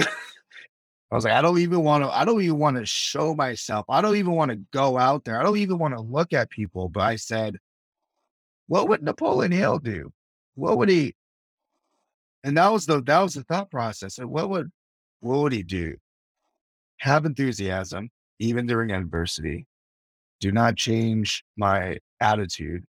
[0.00, 3.84] I was like, I don't even want to, I don't even want to show myself.
[3.88, 5.40] I don't even want to go out there.
[5.40, 6.88] I don't even want to look at people.
[6.88, 7.56] But I said,
[8.68, 10.12] what would Napoleon Hill do?
[10.54, 11.16] What would he?
[12.44, 14.18] And that was the, that was the thought process.
[14.18, 14.70] What would,
[15.18, 15.96] what would he do?
[16.98, 19.66] Have enthusiasm, even during adversity.
[20.38, 22.84] Do not change my attitude.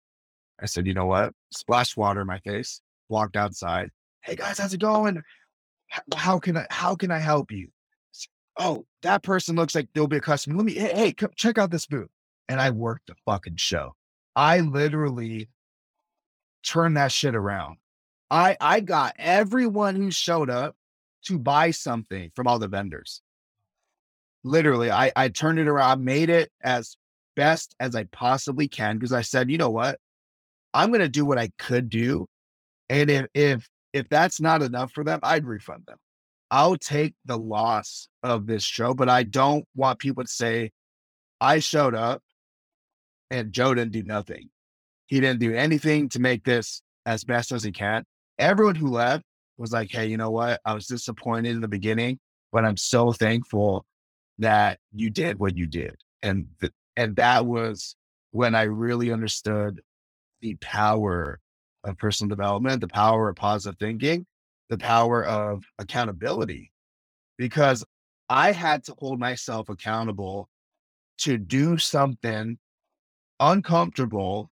[0.60, 1.32] I said, you know what?
[1.52, 3.90] Splashed water in my face, walked outside.
[4.22, 5.22] Hey guys, how's it going?
[6.14, 7.68] How can I, how can I help you?
[8.60, 10.56] oh, that person looks like they'll be a customer.
[10.56, 12.10] Let me, hey, hey come check out this booth.
[12.48, 13.94] And I worked the fucking show.
[14.36, 15.48] I literally
[16.62, 17.78] turned that shit around.
[18.30, 20.76] I I got everyone who showed up
[21.24, 23.22] to buy something from all the vendors.
[24.44, 26.96] Literally, I I turned it around, made it as
[27.36, 29.98] best as I possibly can because I said, you know what?
[30.74, 32.26] I'm gonna do what I could do.
[32.88, 35.98] And if if if that's not enough for them, I'd refund them.
[36.50, 40.72] I'll take the loss of this show, but I don't want people to say,
[41.40, 42.22] I showed up
[43.30, 44.50] and Joe didn't do nothing.
[45.06, 48.04] He didn't do anything to make this as best as he can.
[48.38, 49.24] Everyone who left
[49.58, 50.60] was like, hey, you know what?
[50.64, 52.18] I was disappointed in the beginning,
[52.52, 53.84] but I'm so thankful
[54.38, 55.96] that you did what you did.
[56.22, 57.94] And, th- and that was
[58.32, 59.80] when I really understood
[60.40, 61.40] the power
[61.84, 64.26] of personal development, the power of positive thinking,
[64.68, 66.72] the power of accountability
[67.40, 67.84] because
[68.28, 70.48] I had to hold myself accountable
[71.18, 72.58] to do something
[73.40, 74.50] uncomfortable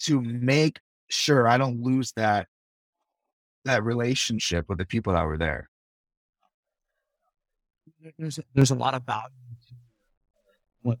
[0.00, 2.48] to make sure I don't lose that
[3.64, 5.70] that relationship with the people that were there.
[8.18, 9.30] There's there's a lot of value
[10.82, 10.98] what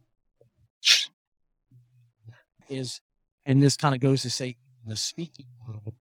[2.68, 3.00] is
[3.46, 5.94] and this kind of goes to say the speaking world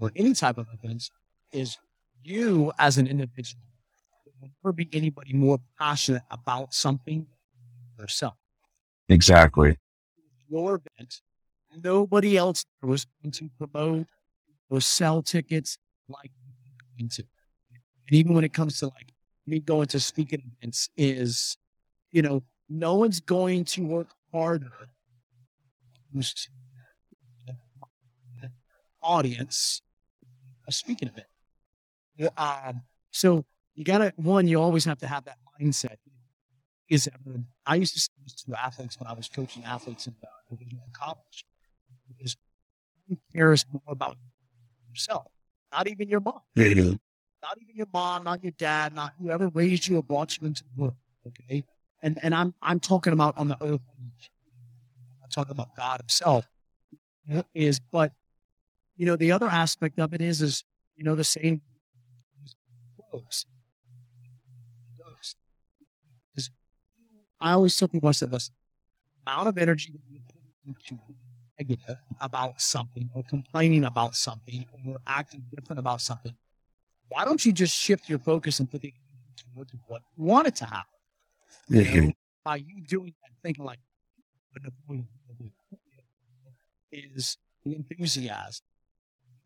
[0.00, 1.10] or any type of events
[1.52, 1.78] is
[2.24, 3.62] you as an individual
[4.24, 7.26] will never be anybody more passionate about something
[7.98, 8.34] yourself.
[9.08, 9.78] Exactly.
[10.48, 11.20] Your event,
[11.82, 14.06] nobody else was going to promote
[14.70, 16.30] or sell tickets like
[16.96, 17.24] you to.
[18.08, 19.12] And even when it comes to like
[19.46, 21.56] me going to speaking events, is
[22.10, 24.70] you know, no one's going to work harder
[29.02, 29.82] audience
[30.68, 31.26] a speaking event.
[32.36, 35.96] Um, so you gotta one, you always have to have that mindset.
[36.88, 37.08] Is
[37.66, 40.56] I used to say this to athletes when I was coaching athletes in, uh,
[40.92, 41.44] college.
[42.20, 42.36] Is
[43.08, 44.16] who cares more about
[44.90, 45.26] yourself,
[45.72, 47.00] not even your mom, Mhm.
[47.42, 50.64] not even your mom, not your dad, not whoever raised you or brought you into
[50.64, 50.96] the world.
[51.26, 51.64] Okay.
[52.02, 53.80] And and I'm I'm talking about on the earth.
[55.22, 56.48] I'm talking about God Himself.
[57.54, 58.12] Is but
[58.96, 60.64] you know, the other aspect of it is is,
[60.96, 61.60] you know, the same.
[66.36, 66.50] Is-
[67.40, 68.54] I always tell people I said, listen,
[69.26, 70.98] amount of energy that you put into
[71.58, 76.34] negative about something or complaining about something or acting different about something,
[77.08, 80.46] why don't you just shift your focus and put the energy towards what you want
[80.46, 80.86] it to happen?
[81.68, 82.08] You know, mm-hmm.
[82.44, 83.78] by you doing that, thinking like,
[84.52, 85.06] what the point
[86.90, 88.64] is the enthusiasm,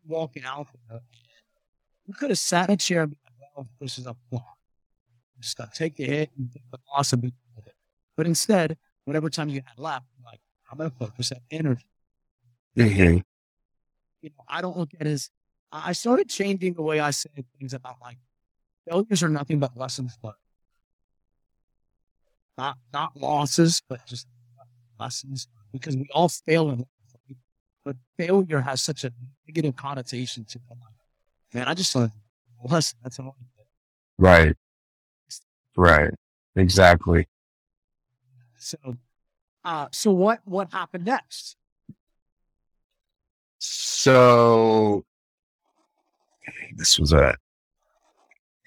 [0.07, 1.01] walking out there.
[2.05, 4.45] You could have sat in a chair and been like, well, this is a flaw.
[5.39, 7.75] Just take the hit and take the loss and be with it.
[8.15, 10.39] But instead, whatever time you had left, you're like,
[10.71, 11.85] I'm gonna focus that energy.
[12.75, 13.23] Mhm.
[14.21, 15.29] You know, I don't look at it as
[15.71, 18.17] I started changing the way I say things about like
[18.87, 20.35] failures are nothing but lessons learned.
[22.57, 24.27] Not not losses, but just
[24.99, 26.87] lessons because we all fail in life.
[27.87, 29.13] But failure has such a
[29.47, 30.63] negative connotation to it.
[30.69, 30.93] Like,
[31.53, 32.11] man, I just learned
[32.61, 32.99] a lesson.
[33.01, 33.37] That's all.
[34.17, 34.57] Right.
[35.77, 36.13] Right.
[36.57, 37.29] Exactly.
[38.57, 38.77] So,
[39.63, 41.55] uh, so what what happened next?
[43.59, 45.05] So
[46.75, 47.37] this was a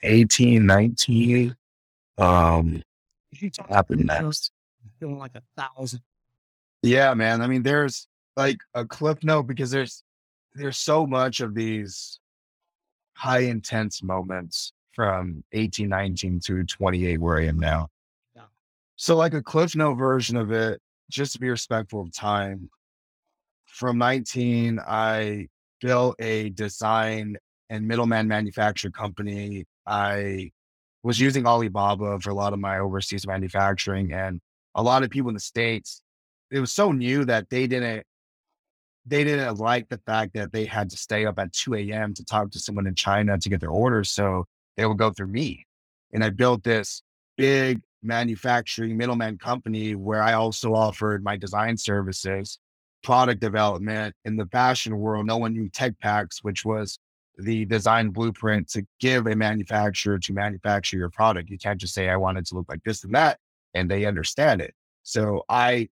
[0.03, 1.55] 18, 19.
[2.17, 2.83] Um,
[3.69, 4.51] happened next.
[4.99, 6.01] feeling like a thousand.
[6.83, 7.43] Yeah, man.
[7.43, 8.09] I mean, there's
[8.41, 10.03] like a cliff note because there's
[10.55, 12.19] there's so much of these
[13.15, 17.89] high intense moments from 18, 19 to 28 where I am now.
[18.35, 18.45] Yeah.
[18.97, 22.71] So like a cliff note version of it, just to be respectful of time.
[23.67, 25.49] From 19, I
[25.81, 27.37] built a design
[27.69, 29.67] and middleman manufacturer company.
[29.87, 30.51] I
[31.03, 34.41] was using Alibaba for a lot of my overseas manufacturing and
[34.75, 36.03] a lot of people in the States
[36.51, 38.05] it was so new that they didn't
[39.07, 42.15] they didn't like the fact that they had to stay up at 2 a.m.
[42.15, 44.11] to talk to someone in China to get their orders.
[44.11, 45.67] So they would go through me.
[46.13, 47.03] And I built this
[47.37, 52.59] big manufacturing middleman company where I also offered my design services,
[53.03, 55.27] product development in the fashion world.
[55.27, 56.99] No one knew Tech Packs, which was
[57.39, 61.49] the design blueprint to give a manufacturer to manufacture your product.
[61.49, 63.39] You can't just say, I want it to look like this and that,
[63.75, 64.75] and they understand it.
[65.03, 65.89] So I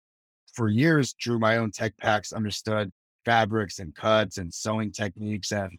[0.55, 2.91] for years drew my own tech packs, understood
[3.25, 5.71] fabrics and cuts and sewing techniques and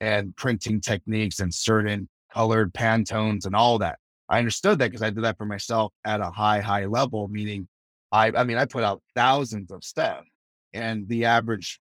[0.00, 3.98] and printing techniques and certain colored Pantones and all that.
[4.28, 7.68] I understood that because I did that for myself at a high, high level, meaning
[8.12, 10.24] I I mean I put out thousands of stuff.
[10.72, 11.80] And the average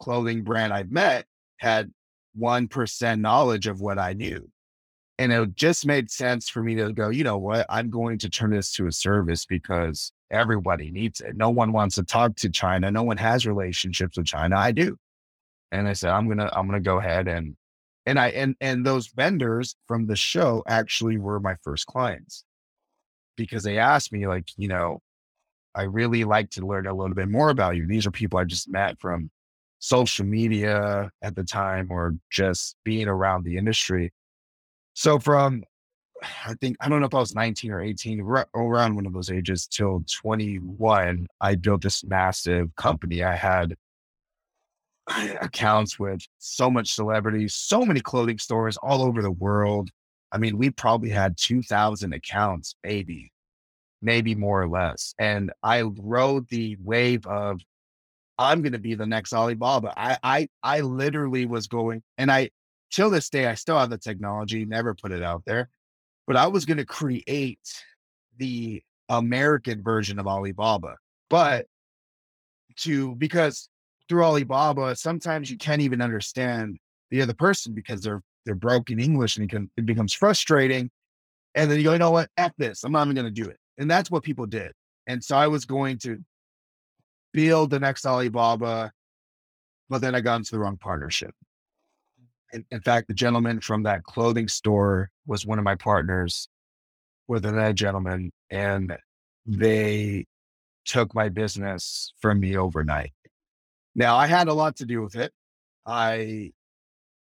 [0.00, 1.26] clothing brand I've met
[1.58, 1.92] had
[2.34, 4.48] one percent knowledge of what I knew.
[5.18, 8.30] And it just made sense for me to go, you know what, I'm going to
[8.30, 11.36] turn this to a service because everybody needs it.
[11.36, 12.90] No one wants to talk to China.
[12.90, 14.56] No one has relationships with China.
[14.56, 14.96] I do.
[15.70, 17.56] And I said, I'm gonna, I'm gonna go ahead and
[18.06, 22.44] and I and and those vendors from the show actually were my first clients
[23.36, 25.00] because they asked me, like, you know,
[25.74, 27.86] I really like to learn a little bit more about you.
[27.86, 29.30] These are people I just met from
[29.78, 34.12] social media at the time or just being around the industry.
[34.94, 35.64] So from
[36.22, 39.12] I think I don't know if I was 19 or 18, ra- around one of
[39.12, 43.22] those ages till 21, I built this massive company.
[43.22, 43.76] I had
[45.40, 49.90] accounts with so much celebrities, so many clothing stores all over the world.
[50.30, 53.32] I mean, we probably had 2,000 accounts, maybe,
[54.00, 55.14] maybe more or less.
[55.18, 57.60] And I rode the wave of
[58.38, 59.92] I'm going to be the next Alibaba.
[59.96, 62.50] I, I, I literally was going, and I,
[62.90, 65.68] till this day, I still have the technology, never put it out there,
[66.26, 67.84] but I was going to create
[68.38, 70.96] the American version of Alibaba.
[71.28, 71.66] But
[72.78, 73.68] to, because
[74.08, 76.78] through Alibaba, sometimes you can't even understand
[77.10, 80.90] the other person because they're, they're broken English and it, can, it becomes frustrating.
[81.54, 82.30] And then you go, you know what?
[82.36, 82.84] F this.
[82.84, 83.58] I'm not even going to do it.
[83.78, 84.72] And that's what people did.
[85.06, 86.18] And so I was going to
[87.32, 88.92] build the next Alibaba,
[89.88, 91.34] but then I got into the wrong partnership.
[92.52, 96.48] In, in fact, the gentleman from that clothing store was one of my partners
[97.28, 98.96] with another gentleman, and
[99.46, 100.26] they
[100.84, 103.12] took my business from me overnight.
[103.94, 105.32] Now, I had a lot to do with it.
[105.86, 106.52] I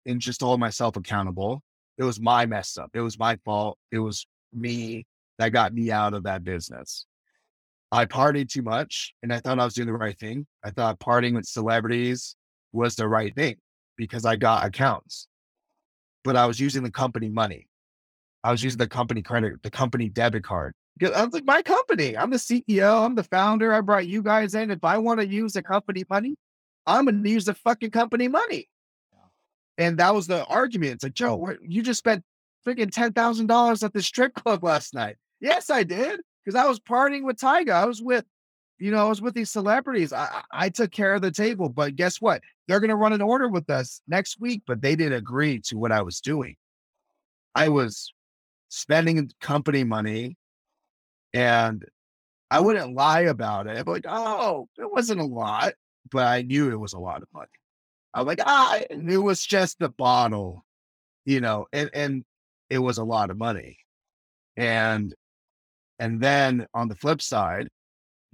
[0.06, 1.62] and just hold myself accountable.
[1.98, 2.90] It was my mess up.
[2.94, 3.78] It was my fault.
[3.90, 5.06] It was me
[5.38, 7.06] that got me out of that business.
[7.92, 10.46] I partied too much and I thought I was doing the right thing.
[10.64, 12.36] I thought partying with celebrities
[12.72, 13.56] was the right thing.
[13.96, 15.28] Because I got accounts,
[16.24, 17.68] but I was using the company money.
[18.44, 20.72] I was using the company credit, the company debit card.
[21.02, 23.72] I was like, my company, I'm the CEO, I'm the founder.
[23.72, 24.70] I brought you guys in.
[24.70, 26.36] If I want to use the company money,
[26.86, 28.68] I'm going to use the fucking company money.
[29.78, 30.94] And that was the argument.
[30.94, 32.22] It's like, Joe, you just spent
[32.66, 35.16] freaking $10,000 at the strip club last night.
[35.40, 36.20] Yes, I did.
[36.44, 37.72] Because I was partying with Tyga.
[37.72, 38.24] I was with,
[38.78, 40.12] you know, I was with these celebrities.
[40.12, 41.68] I, I took care of the table.
[41.68, 42.42] But guess what?
[42.68, 45.78] They're going to run an order with us next week, but they didn't agree to
[45.78, 46.56] what I was doing.
[47.54, 48.12] I was
[48.68, 50.36] spending company money
[51.32, 51.84] and
[52.50, 53.78] I wouldn't lie about it.
[53.78, 55.74] I'm like, oh, it wasn't a lot,
[56.10, 57.48] but I knew it was a lot of money.
[58.12, 60.64] I'm like, ah, it was just the bottle,
[61.24, 62.24] you know, and, and
[62.70, 63.78] it was a lot of money.
[64.56, 65.14] And,
[65.98, 67.68] and then on the flip side,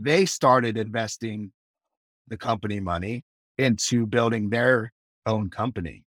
[0.03, 1.53] they started investing
[2.29, 3.25] the company money
[3.59, 4.93] into building their
[5.27, 6.05] own company.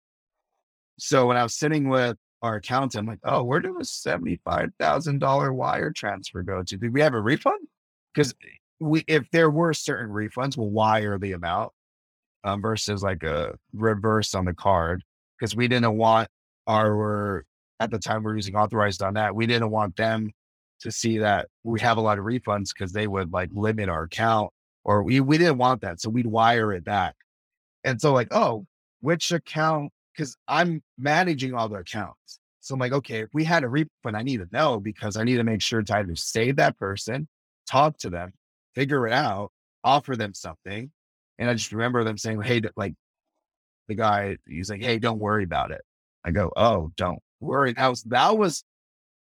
[0.97, 5.55] So when I was sitting with our accountant, I'm like, oh, where did a $75,000
[5.55, 6.77] wire transfer go to?
[6.77, 7.67] Did we have a refund?
[8.13, 8.33] Because
[8.79, 11.71] we, if there were certain refunds, we'll wire the amount
[12.43, 15.03] um, versus like a reverse on the card
[15.39, 16.27] because we didn't want
[16.67, 17.45] our,
[17.79, 20.31] at the time we are using Authorize.net, we didn't want them
[20.83, 24.03] to see that we have a lot of refunds because they would like limit our
[24.03, 24.51] account
[24.83, 26.01] or we, we didn't want that.
[26.01, 27.15] So we'd wire it back.
[27.83, 28.65] And so like, oh,
[29.01, 29.91] which account?
[30.15, 32.39] Because I'm managing all the accounts.
[32.59, 35.23] So I'm like, okay, if we had a refund, I need to know because I
[35.23, 37.27] need to make sure to either save that person,
[37.69, 38.31] talk to them,
[38.75, 39.51] figure it out,
[39.83, 40.91] offer them something.
[41.39, 42.93] And I just remember them saying, Hey, like
[43.87, 45.81] the guy, he's like, Hey, don't worry about it.
[46.23, 47.73] I go, Oh, don't worry.
[47.73, 48.63] That was, that was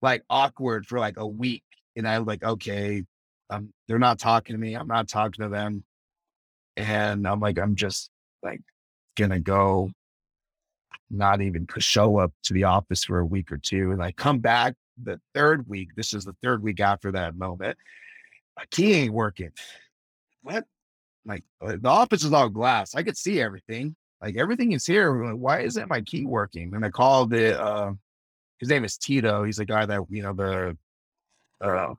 [0.05, 1.65] like awkward for like a week.
[1.97, 3.03] And I was like, okay,
[3.51, 4.75] um, they're not talking to me.
[4.75, 5.83] I'm not talking to them.
[6.77, 8.11] And I'm like, I'm just
[8.43, 8.61] like
[9.17, 9.91] gonna go
[11.11, 13.93] not even show up to the office for a week or two.
[13.93, 15.91] And I come back the third week.
[15.97, 17.77] This is the third week after that moment.
[18.57, 19.51] My key ain't working.
[20.43, 20.65] What?
[21.25, 22.95] Like uh, the office is all glass.
[22.95, 23.97] I could see everything.
[24.21, 25.25] Like everything is here.
[25.25, 26.75] Like, Why isn't my key working?
[26.75, 27.93] And I called the uh
[28.65, 29.45] his name is Tito.
[29.45, 30.77] He's the guy that, you know, the
[31.61, 31.95] uh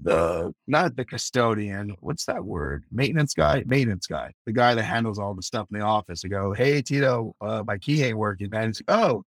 [0.00, 1.96] the not the custodian.
[2.00, 2.84] What's that word?
[2.92, 3.64] Maintenance guy.
[3.66, 4.34] Maintenance guy.
[4.44, 6.26] The guy that handles all the stuff in the office.
[6.26, 8.66] I go, hey Tito, uh, my key ain't working, man.
[8.66, 9.24] He's like, oh,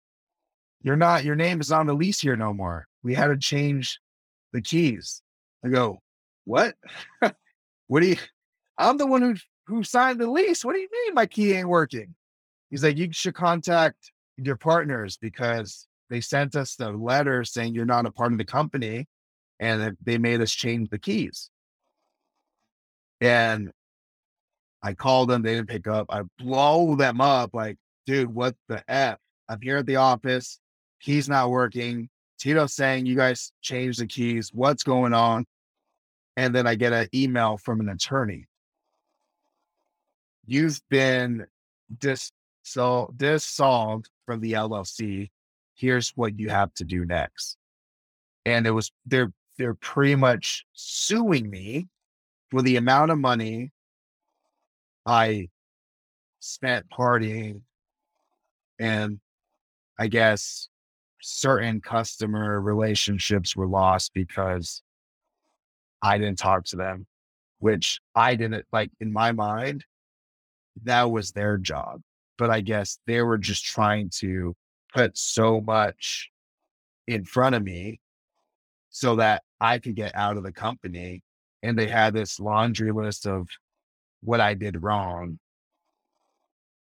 [0.84, 1.24] you're not.
[1.24, 2.86] Your name is on the lease here no more.
[3.02, 4.00] We had to change
[4.54, 5.24] the keys.
[5.66, 6.00] I go,
[6.46, 6.76] what?
[7.88, 8.18] what do you?
[8.78, 9.36] I'm the one who
[9.66, 10.64] who signed the lease.
[10.64, 12.14] What do you mean my key ain't working?
[12.70, 17.86] He's like, you should contact your partners because they sent us the letter saying you're
[17.86, 19.08] not a part of the company
[19.60, 21.50] and they made us change the keys.
[23.20, 23.72] And
[24.84, 26.08] I called them, they didn't pick up.
[26.10, 29.18] I blow them up like, dude, what the F?
[29.50, 30.60] I'm here at the office.
[31.02, 32.10] Keys not working.
[32.40, 34.52] Tito's saying you guys changed the keys.
[34.54, 35.46] What's going on?
[36.36, 38.46] And then I get an email from an attorney.
[40.46, 41.48] You've been
[41.98, 42.32] dis-
[42.62, 45.30] so dissolved from the LLC.
[45.78, 47.58] Here's what you have to do next.
[48.46, 51.88] And it was they're they're pretty much suing me
[52.50, 53.72] for the amount of money
[55.06, 55.50] I
[56.40, 57.62] spent partying
[58.80, 59.20] and
[60.00, 60.70] I guess
[61.22, 64.82] certain customer relationships were lost because
[66.02, 67.08] I didn't talk to them,
[67.60, 69.86] which I didn't like in my mind,
[70.84, 72.02] that was their job.
[72.38, 74.56] But I guess they were just trying to
[74.98, 76.32] put so much
[77.08, 78.00] in front of me
[78.90, 81.22] so that I could get out of the company.
[81.62, 83.48] And they had this laundry list of
[84.22, 85.38] what I did wrong.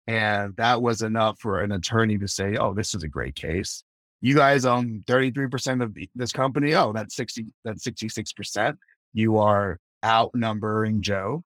[0.06, 3.82] And that was enough for an attorney to say, oh, this is a great case.
[4.20, 6.74] You guys own 33% of this company.
[6.74, 8.76] Oh, that's 60, that's 66%.
[9.14, 11.44] You are outnumbering Joe.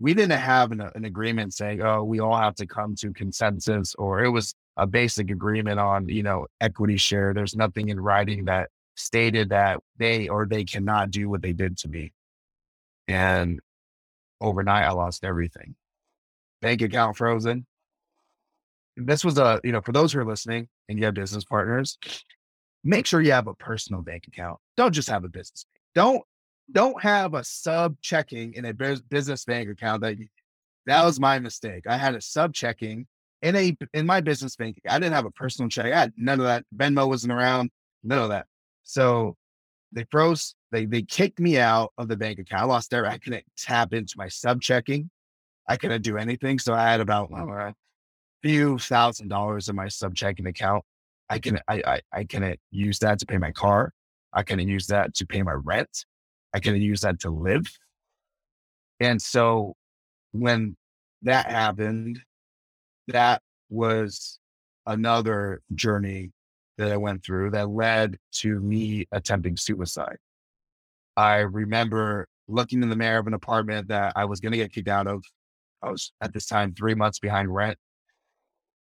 [0.00, 3.94] We didn't have an, an agreement saying, oh, we all have to come to consensus,
[3.94, 7.34] or it was a basic agreement on, you know, equity share.
[7.34, 11.76] There's nothing in writing that stated that they or they cannot do what they did
[11.78, 12.12] to me.
[13.08, 13.60] And
[14.40, 15.74] overnight, I lost everything.
[16.62, 17.66] Bank account frozen.
[18.96, 21.98] This was a, you know, for those who are listening and you have business partners,
[22.84, 24.58] make sure you have a personal bank account.
[24.76, 25.66] Don't just have a business.
[25.94, 26.22] Don't,
[26.70, 30.16] don't have a sub checking in a business bank account that
[30.86, 31.84] that was my mistake.
[31.88, 33.06] I had a sub checking
[33.42, 34.80] in a in my business bank.
[34.88, 35.86] I didn't have a personal check.
[35.86, 36.64] I had none of that.
[36.74, 37.70] Venmo wasn't around.
[38.02, 38.46] None of that.
[38.84, 39.36] So
[39.92, 42.62] they froze, they they kicked me out of the bank account.
[42.62, 43.06] I lost there.
[43.06, 45.10] I couldn't tap into my sub checking.
[45.68, 46.58] I couldn't do anything.
[46.58, 47.74] So I had about a
[48.42, 50.84] few thousand dollars in my sub checking account.
[51.30, 53.92] I can I, I I can use that to pay my car.
[54.32, 56.04] I couldn't use that to pay my rent.
[56.54, 57.66] I couldn't use that to live.
[59.00, 59.74] And so
[60.32, 60.76] when
[61.22, 62.20] that happened,
[63.08, 64.38] that was
[64.86, 66.32] another journey
[66.78, 70.18] that I went through that led to me attempting suicide.
[71.16, 74.72] I remember looking in the mirror of an apartment that I was going to get
[74.72, 75.22] kicked out of.
[75.82, 77.76] I was at this time three months behind rent,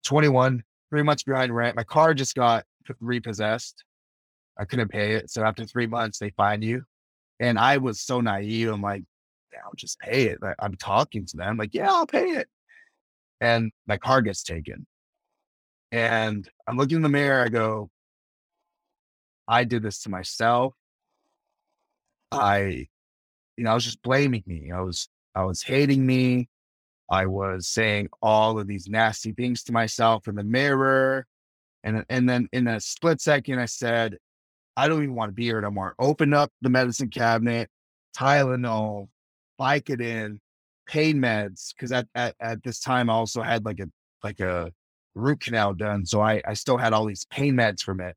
[0.06, 1.76] 21, three months behind rent.
[1.76, 2.66] My car just got
[3.00, 3.84] repossessed.
[4.58, 5.30] I couldn't pay it.
[5.30, 6.84] So after three months, they fine you.
[7.40, 8.70] And I was so naive.
[8.70, 9.04] I'm like,
[9.64, 10.40] I'll just pay it.
[10.60, 12.48] I'm talking to them, like, yeah, I'll pay it.
[13.42, 14.86] And my car gets taken.
[15.92, 17.44] And I'm looking in the mirror.
[17.44, 17.90] I go,
[19.48, 20.74] I did this to myself.
[22.32, 22.88] I,
[23.58, 24.72] you know, I was just blaming me.
[24.72, 26.50] I was, I was hating me.
[27.10, 31.28] I was saying all of these nasty things to myself in the mirror.
[31.84, 34.18] And, and then in a split second, I said,
[34.76, 35.96] I don't even want to be here no more.
[36.00, 37.70] Open up the medicine cabinet,
[38.18, 39.10] Tylenol,
[39.60, 40.40] Vicodin,
[40.88, 41.74] pain meds.
[41.80, 43.88] Cause at, at, at this time I also had like a,
[44.24, 44.72] like a
[45.16, 46.06] root canal done.
[46.06, 48.16] So I, I still had all these pain meds from it.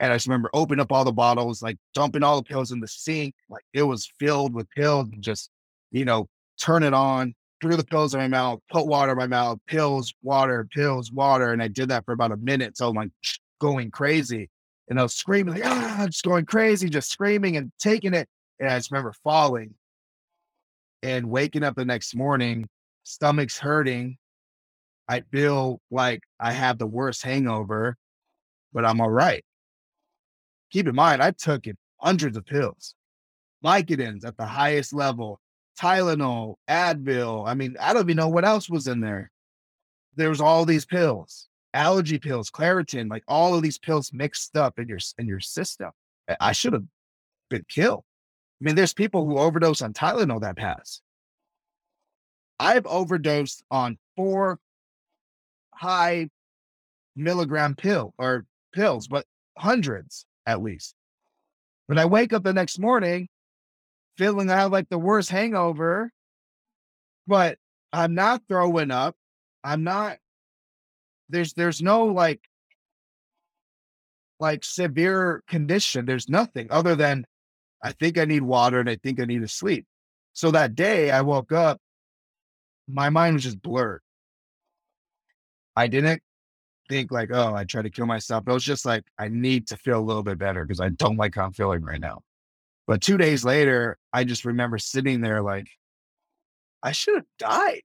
[0.00, 2.80] And I just remember opening up all the bottles, like dumping all the pills in
[2.80, 3.34] the sink.
[3.48, 5.50] Like it was filled with pills and just,
[5.90, 6.28] you know,
[6.60, 10.14] turn it on, threw the pills in my mouth, put water in my mouth, pills,
[10.22, 11.52] water, pills, water.
[11.52, 12.76] And I did that for about a minute.
[12.76, 13.10] So I'm like
[13.60, 14.48] going crazy.
[14.88, 18.28] And I was screaming, like, ah, just going crazy, just screaming and taking it.
[18.60, 19.74] And I just remember falling
[21.02, 22.68] and waking up the next morning,
[23.04, 24.16] stomach's hurting.
[25.08, 27.96] I feel like I have the worst hangover,
[28.72, 29.44] but I'm all right.
[30.70, 32.94] Keep in mind, I took it hundreds of pills,
[33.64, 35.40] Vicodins at the highest level,
[35.80, 37.48] Tylenol, Advil.
[37.48, 39.30] I mean, I don't even know what else was in there.
[40.16, 44.78] There was all these pills, allergy pills, Claritin, like all of these pills mixed up
[44.78, 45.90] in your in your system.
[46.40, 46.84] I should have
[47.48, 48.04] been killed.
[48.60, 51.00] I mean, there's people who overdose on Tylenol that pass.
[52.58, 54.58] I've overdosed on four
[55.74, 56.28] high
[57.14, 60.94] milligram pill or pills, but hundreds at least.
[61.86, 63.28] When I wake up the next morning,
[64.16, 66.10] feeling I have like the worst hangover,
[67.26, 67.58] but
[67.92, 69.14] I'm not throwing up.
[69.62, 70.18] I'm not,
[71.28, 72.40] there's, there's no like,
[74.40, 76.06] like severe condition.
[76.06, 77.24] There's nothing other than
[77.82, 79.86] I think I need water and I think I need to sleep.
[80.32, 81.80] So that day I woke up,
[82.88, 84.00] my mind was just blurred.
[85.76, 86.22] I didn't
[86.88, 88.44] think like, oh, I tried to kill myself.
[88.46, 91.16] It was just like, I need to feel a little bit better because I don't
[91.16, 92.22] like how I'm feeling right now.
[92.86, 95.68] But two days later, I just remember sitting there like,
[96.82, 97.82] I should have died.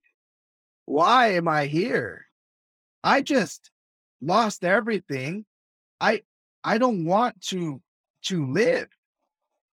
[0.85, 2.25] Why am I here?
[3.03, 3.69] I just
[4.21, 5.45] lost everything.
[5.99, 6.21] I
[6.63, 7.81] I don't want to
[8.23, 8.87] to live.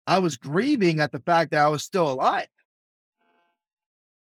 [0.06, 2.47] I was grieving at the fact that I was still alive.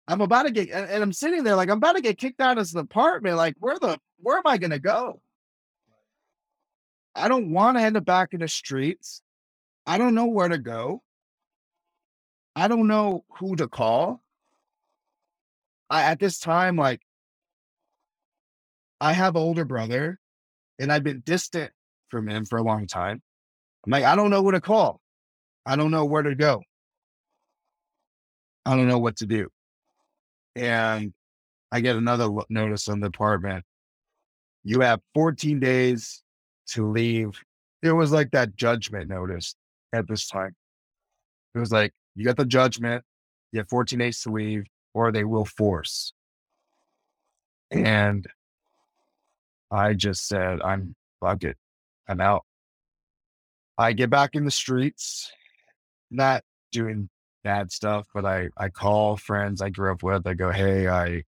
[0.08, 2.58] I'm about to get, and, I'm sitting there like I'm about to get kicked out
[2.58, 3.36] of the apartment.
[3.36, 5.20] Like, where the, where am I going to go?
[7.14, 9.22] I don't want to end up back in the streets.
[9.86, 11.02] I don't know where to go.
[12.54, 14.22] I don't know who to call.
[15.90, 17.00] I, at this time, like,
[19.00, 20.18] I have an older brother
[20.78, 21.72] and I've been distant
[22.08, 23.22] from him for a long time.
[23.84, 25.00] I'm like, I don't know who to call.
[25.66, 26.62] I don't know where to go.
[28.64, 29.48] I don't know what to do.
[30.54, 31.12] And
[31.72, 33.64] I get another notice on the apartment.
[34.62, 36.22] You have 14 days
[36.68, 37.40] to leave.
[37.82, 39.56] It was like that judgment notice
[39.92, 40.54] at this time.
[41.54, 43.04] It was like, you got the judgment,
[43.52, 44.64] you have 14 days to leave,
[44.94, 46.12] or they will force.
[47.70, 48.26] And
[49.70, 51.56] I just said, I'm fuck it.
[52.08, 52.44] I'm out.
[53.76, 55.30] I get back in the streets
[56.10, 56.42] not
[56.72, 57.08] doing
[57.44, 60.26] bad stuff, but I, I call friends I grew up with.
[60.26, 61.22] I go, Hey, I,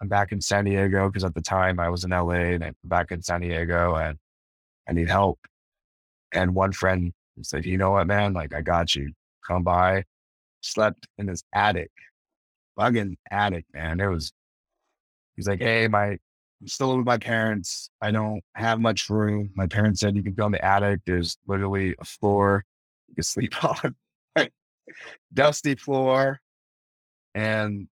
[0.00, 1.10] I'm back in San Diego.
[1.10, 4.18] Cause at the time I was in LA and I'm back in San Diego and
[4.88, 5.38] I need help.
[6.32, 7.12] And one friend
[7.42, 8.32] said, you know what, man?
[8.34, 9.12] Like, I got you.
[9.46, 10.04] Come by.
[10.60, 11.90] Slept in his attic,
[12.76, 14.00] fucking attic, man.
[14.00, 14.32] It was,
[15.36, 16.18] he's like, Hey, my,
[16.60, 17.90] I'm still with my parents.
[18.00, 19.50] I don't have much room.
[19.54, 21.00] My parents said you can go in the attic.
[21.04, 22.64] There's literally a floor
[23.08, 23.94] you can sleep on
[25.32, 26.40] dusty floor.
[27.34, 27.88] And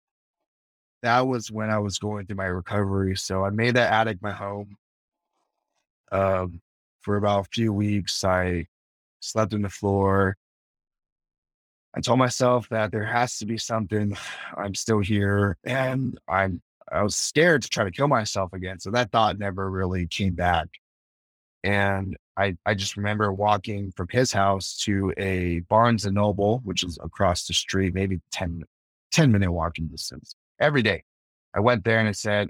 [1.02, 3.16] that was when I was going through my recovery.
[3.16, 4.76] So I made that attic my home.
[6.10, 6.60] Um,
[7.00, 8.66] for about a few weeks, I
[9.20, 10.36] slept on the floor.
[11.94, 14.16] I told myself that there has to be something.
[14.56, 18.78] I'm still here and I'm I was scared to try to kill myself again.
[18.78, 20.68] So that thought never really came back.
[21.64, 26.82] And I, I just remember walking from his house to a Barnes and Noble, which
[26.82, 28.64] is across the street, maybe 10,
[29.12, 31.04] 10 minute walking distance every day.
[31.54, 32.48] I went there and I said,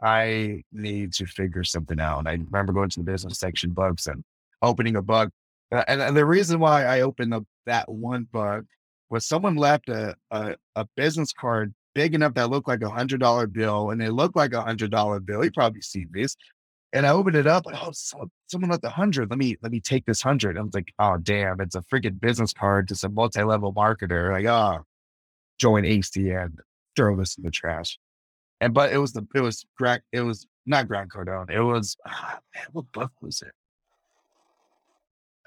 [0.00, 2.20] I need to figure something out.
[2.20, 4.22] And I remember going to the business section books and
[4.60, 5.30] opening a book.
[5.70, 8.64] And, and the reason why I opened up that one book
[9.10, 13.20] was someone left a, a, a business card big enough that looked like a hundred
[13.20, 15.44] dollar bill and it looked like a hundred dollar bill.
[15.44, 16.36] You probably seen this.
[16.92, 17.64] And I opened it up.
[17.66, 19.30] oh, so, someone left a hundred.
[19.30, 20.58] Let me let me take this hundred.
[20.58, 24.30] I was like, oh damn, it's a freaking business card to some multi-level marketer.
[24.30, 24.84] Like, oh,
[25.58, 26.56] join ACN,
[26.94, 27.98] throw this in the trash.
[28.60, 31.50] And but it was the it was Grant, it was not Grant Cardone.
[31.50, 33.52] It was ah, man, what book was it?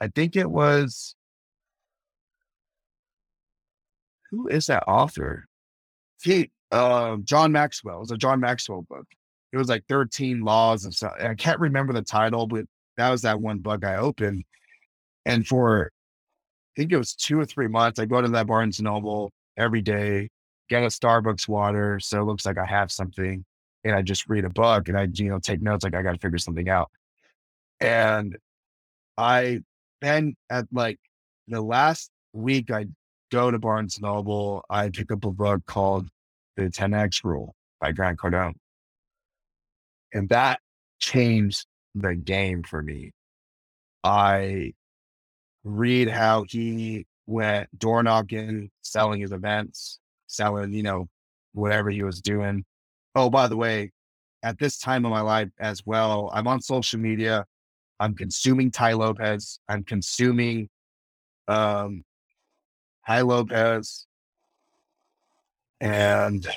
[0.02, 1.16] I think it was
[4.32, 5.46] who is that author?
[6.24, 7.98] He uh, John Maxwell.
[7.98, 9.06] It was a John Maxwell book
[9.56, 11.14] it was like 13 laws and stuff.
[11.18, 12.66] I can't remember the title, but
[12.98, 14.44] that was that one book I opened.
[15.26, 15.92] And for
[16.76, 19.82] I think it was two or three months, I go to that Barnes Noble every
[19.82, 20.28] day,
[20.68, 22.02] get a Starbucks water.
[22.02, 23.46] So it looks like I have something.
[23.86, 26.16] And I just read a book and I, you know, take notes like I got
[26.16, 26.92] to figure something out.
[27.80, 28.36] And
[29.18, 29.62] I
[30.02, 31.00] then at like
[31.48, 32.88] the last week I
[33.32, 36.10] go to Barnes Noble, I pick up a book called
[36.58, 38.56] The 10X Rule by Grant Cardone.
[40.14, 40.60] And that
[41.00, 43.12] changed the game for me.
[44.04, 44.74] I
[45.64, 51.08] read how he went door knocking, selling his events, selling, you know,
[51.54, 52.64] whatever he was doing.
[53.16, 53.92] Oh, by the way,
[54.44, 57.46] at this time of my life as well, I'm on social media.
[58.00, 59.60] I'm consuming Tai Lopez.
[59.68, 60.70] I'm consuming
[61.48, 62.04] um
[63.08, 64.06] Tai Lopez.
[65.82, 66.48] And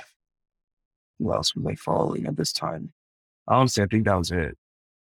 [1.19, 2.93] who else was I following at this time?
[3.49, 4.57] Honestly, I think that was it.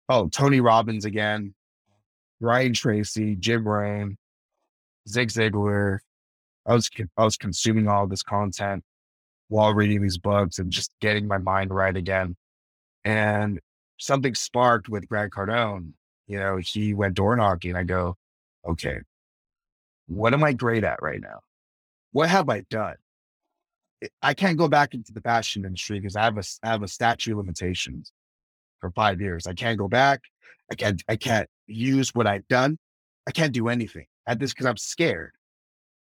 [0.09, 1.55] Oh, Tony Robbins again,
[2.39, 4.15] Brian Tracy, Jim Rohn,
[5.09, 5.99] Zig Ziglar.
[6.65, 8.83] I was I was consuming all this content
[9.47, 12.35] while reading these books and just getting my mind right again.
[13.03, 13.59] And
[13.97, 15.93] something sparked with Grant Cardone.
[16.27, 17.75] You know, he went door knocking.
[17.75, 18.17] I go,
[18.67, 18.99] okay,
[20.07, 21.39] what am I great at right now?
[22.11, 22.95] What have I done?
[24.21, 26.87] I can't go back into the fashion industry because I have a I have a
[26.87, 28.11] statute of limitations
[28.79, 29.47] for five years.
[29.47, 30.21] I can't go back.
[30.71, 32.77] I can't, I can't use what I've done.
[33.27, 35.31] I can't do anything at this because I'm scared.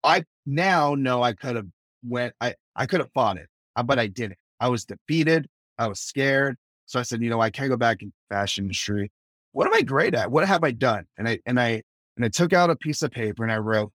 [0.04, 1.66] I now know I could have
[2.04, 4.38] went, I, I could have fought it, uh, but I didn't.
[4.60, 5.46] I was defeated.
[5.78, 6.56] I was scared.
[6.86, 9.10] So I said, you know, I can't go back in fashion industry.
[9.52, 10.30] What am I great at?
[10.30, 11.06] What have I done?
[11.18, 11.82] And I, and I,
[12.16, 13.92] and I took out a piece of paper and I wrote,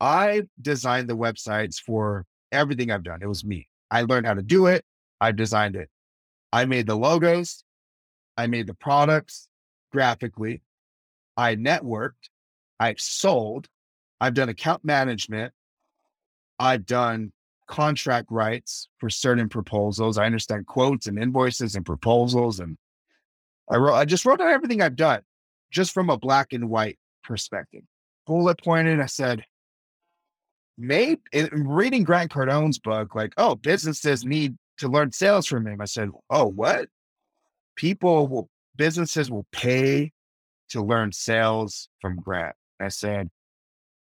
[0.00, 3.20] I designed the websites for everything I've done.
[3.22, 3.68] It was me.
[3.90, 4.84] I learned how to do it.
[5.20, 5.88] I designed it.
[6.52, 7.62] I made the logos.
[8.36, 9.48] I made the products
[9.90, 10.62] graphically.
[11.36, 12.28] I networked.
[12.80, 13.68] I've sold.
[14.20, 15.52] I've done account management.
[16.58, 17.32] I've done
[17.66, 20.18] contract rights for certain proposals.
[20.18, 22.60] I understand quotes and invoices and proposals.
[22.60, 22.76] And
[23.70, 25.22] I wrote, I just wrote down everything I've done
[25.70, 27.82] just from a black and white perspective.
[28.26, 29.44] Bullet pointed, I said,
[30.78, 35.80] maybe in reading Grant Cardone's book, like, oh, businesses need to learn sales from him.
[35.80, 36.88] I said, oh, what?
[37.76, 40.12] People will, businesses will pay
[40.70, 42.56] to learn sales from Grant.
[42.80, 43.28] I said,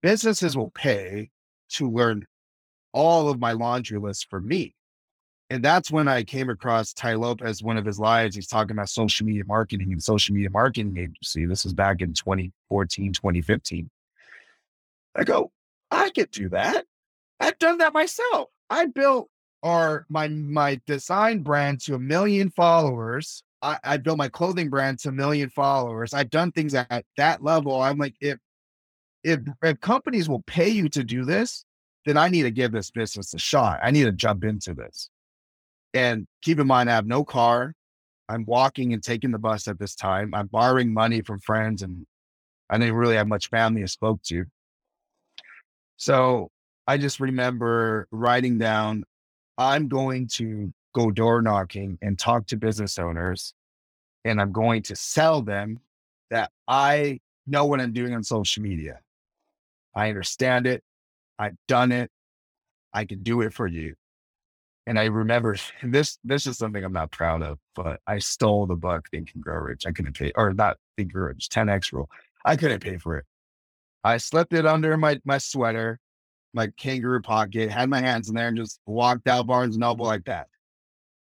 [0.02, 1.30] businesses will pay
[1.72, 2.26] to learn
[2.94, 4.76] all of my laundry list for me.
[5.50, 8.36] And that's when I came across Tai Lopez, one of his lives.
[8.36, 11.46] He's talking about social media marketing and social media marketing agency.
[11.46, 13.90] This is back in 2014, 2015.
[15.16, 15.52] I go,
[15.92, 16.86] I could do that.
[17.42, 18.48] I've done that myself.
[18.70, 19.30] I built
[19.64, 25.00] our my my design brand to a million followers I, I built my clothing brand
[25.00, 26.14] to a million followers.
[26.14, 27.82] I've done things at that level.
[27.82, 28.38] I'm like, if
[29.24, 31.64] if if companies will pay you to do this,
[32.06, 33.80] then I need to give this business a shot.
[33.84, 35.10] I need to jump into this.
[35.94, 37.74] And keep in mind, I have no car.
[38.30, 40.34] I'm walking and taking the bus at this time.
[40.34, 42.06] I'm borrowing money from friends, and
[42.70, 44.46] I didn't really have much family I spoke to.
[45.98, 46.50] So
[46.88, 49.04] I just remember writing down,
[49.58, 53.54] I'm going to go door knocking and talk to business owners.
[54.24, 55.80] And I'm going to sell them
[56.30, 59.00] that I know what I'm doing on social media.
[59.96, 60.84] I understand it.
[61.40, 62.12] I've done it.
[62.94, 63.96] I can do it for you.
[64.88, 68.76] And I remember this, this is something I'm not proud of, but I stole the
[68.76, 69.86] book Think and Grow Rich.
[69.86, 72.10] I couldn't pay, or not Think and Grow Rich, 10X rule.
[72.46, 73.26] I couldn't pay for it.
[74.04, 76.00] I slipped it under my, my sweater,
[76.54, 80.06] my kangaroo pocket, had my hands in there and just walked out Barnes and Noble
[80.06, 80.48] like that.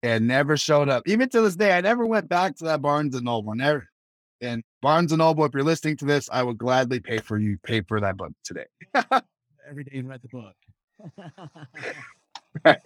[0.03, 1.03] And never showed up.
[1.07, 3.55] Even to this day, I never went back to that Barnes and Noble.
[3.55, 3.87] Never.
[4.41, 7.59] And Barnes and Noble, if you're listening to this, I would gladly pay for you
[7.63, 8.65] pay for that book today.
[9.69, 10.55] Every day you read the book.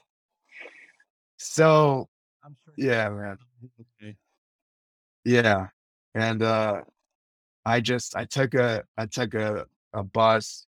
[1.36, 2.08] so
[2.44, 2.74] I'm sure.
[2.76, 3.38] yeah, man.
[4.02, 4.16] Okay.
[5.24, 5.68] Yeah.
[6.14, 6.82] And uh
[7.64, 10.66] I just I took a I took a, a bus,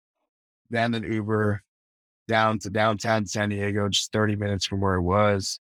[0.69, 1.61] then an Uber
[2.27, 5.59] down to downtown San Diego, just 30 minutes from where it was.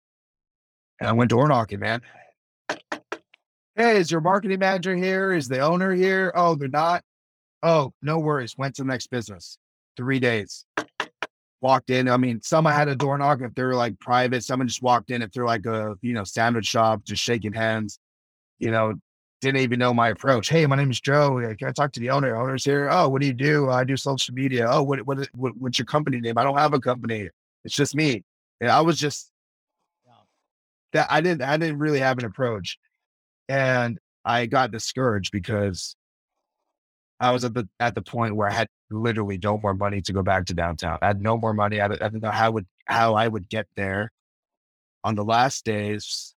[0.99, 2.01] And I went door knocking, man.
[3.75, 5.31] Hey, is your marketing manager here?
[5.33, 6.33] Is the owner here?
[6.35, 7.03] Oh, they're not.
[7.63, 8.57] Oh, no worries.
[8.57, 9.57] Went to the next business.
[9.95, 10.65] Three days.
[11.61, 12.09] Walked in.
[12.09, 14.43] I mean, some I had a door knock if they're like private.
[14.43, 17.99] Someone just walked in if they're like a, you know, sandwich shop, just shaking hands,
[18.59, 18.93] you know,
[19.41, 20.49] didn't even know my approach.
[20.49, 21.39] Hey, my name is Joe.
[21.57, 22.35] Can I talk to the owner?
[22.35, 22.89] Owner's here.
[22.91, 23.69] Oh, what do you do?
[23.69, 24.67] I do social media.
[24.69, 26.37] Oh, what, what, what what's your company name?
[26.37, 27.29] I don't have a company.
[27.63, 28.23] It's just me.
[28.59, 29.31] And I was just.
[30.93, 32.77] That I didn't I didn't really have an approach.
[33.47, 35.95] And I got discouraged because
[37.19, 40.13] I was at the at the point where I had literally no more money to
[40.13, 40.99] go back to downtown.
[41.01, 41.81] I had no more money.
[41.81, 44.11] I, I didn't know how would how I would get there.
[45.03, 46.35] On the last days,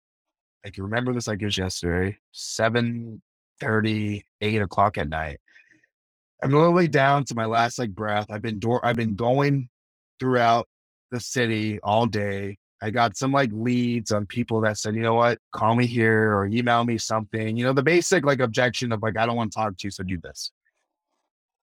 [0.65, 3.21] I can remember this like it was yesterday, 7
[3.59, 5.39] 30, 8 o'clock at night.
[6.41, 8.27] I'm literally down to my last like breath.
[8.29, 9.69] I've been door I've been going
[10.19, 10.67] throughout
[11.11, 12.57] the city all day.
[12.81, 16.33] I got some like leads on people that said, you know what, call me here
[16.33, 17.57] or email me something.
[17.57, 19.91] You know, the basic like objection of like, I don't want to talk to you,
[19.91, 20.51] so do this.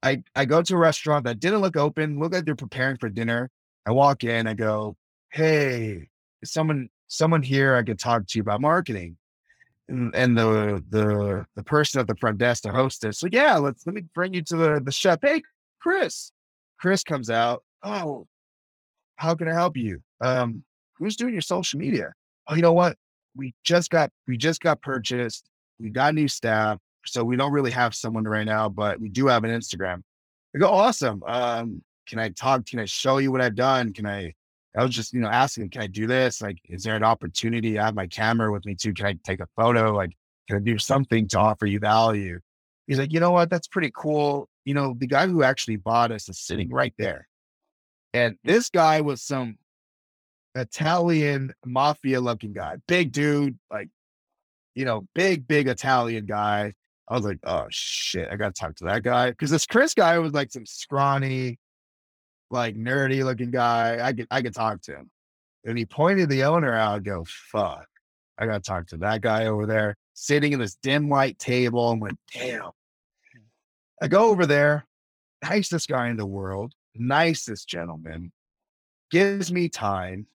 [0.04, 3.10] I I go to a restaurant that didn't look open, look like they're preparing for
[3.10, 3.50] dinner.
[3.86, 4.96] I walk in, I go,
[5.32, 6.10] Hey,
[6.44, 9.18] someone someone here I could talk to you about marketing.
[9.90, 13.88] And, and the the the person at the front desk, the hostess, so yeah, let's
[13.88, 15.20] let me bring you to the the chef.
[15.22, 15.42] Hey,
[15.80, 16.32] Chris.
[16.80, 17.64] Chris comes out.
[17.84, 18.28] Oh,
[19.16, 20.02] how can I help you?
[20.22, 20.64] Um,
[20.98, 22.14] who's doing your social media?
[22.48, 22.98] Oh, you know what?
[23.36, 25.50] We just got we just got purchased.
[25.80, 29.28] We got new staff, so we don't really have someone right now, but we do
[29.28, 30.02] have an Instagram.
[30.56, 31.22] I go, awesome.
[31.28, 32.66] Um, can I talk?
[32.66, 33.94] Can I show you what I've done?
[33.94, 34.34] Can I?
[34.76, 36.40] I was just, you know, asking, can I do this?
[36.40, 37.80] Like, is there an opportunity?
[37.80, 38.94] I have my camera with me too.
[38.94, 39.92] Can I take a photo?
[39.92, 40.12] Like,
[40.48, 42.40] can I do something to offer you value?
[42.86, 43.50] He's like, you know what?
[43.50, 44.48] That's pretty cool.
[44.66, 47.28] You know, the guy who actually bought us is sitting right there.
[48.14, 49.58] And this guy was some
[50.58, 53.90] Italian mafia looking guy, big dude, like,
[54.76, 56.74] you know, big, big Italian guy.
[57.10, 59.32] I was like, oh shit, I got to talk to that guy.
[59.32, 61.58] Cause this Chris guy was like some scrawny,
[62.52, 64.00] like nerdy looking guy.
[64.06, 65.10] I could, I could talk to him.
[65.66, 67.04] And he pointed the owner out.
[67.04, 67.88] Go, fuck,
[68.38, 71.92] I got to talk to that guy over there sitting in this dim light table.
[71.92, 72.72] and went, damn.
[74.02, 74.86] I go over there,
[75.44, 78.32] nicest guy in the world, nicest gentleman,
[79.10, 80.28] gives me time,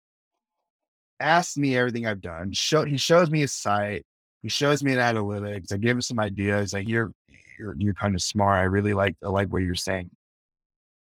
[1.22, 2.52] asks me everything I've done.
[2.54, 4.06] Show, he shows me his site.
[4.42, 5.72] He shows me an analytics.
[5.72, 6.74] I give him some ideas.
[6.74, 7.12] Like you're,
[7.58, 8.60] you're, you're kind of smart.
[8.60, 10.10] I really like, I like what you're saying.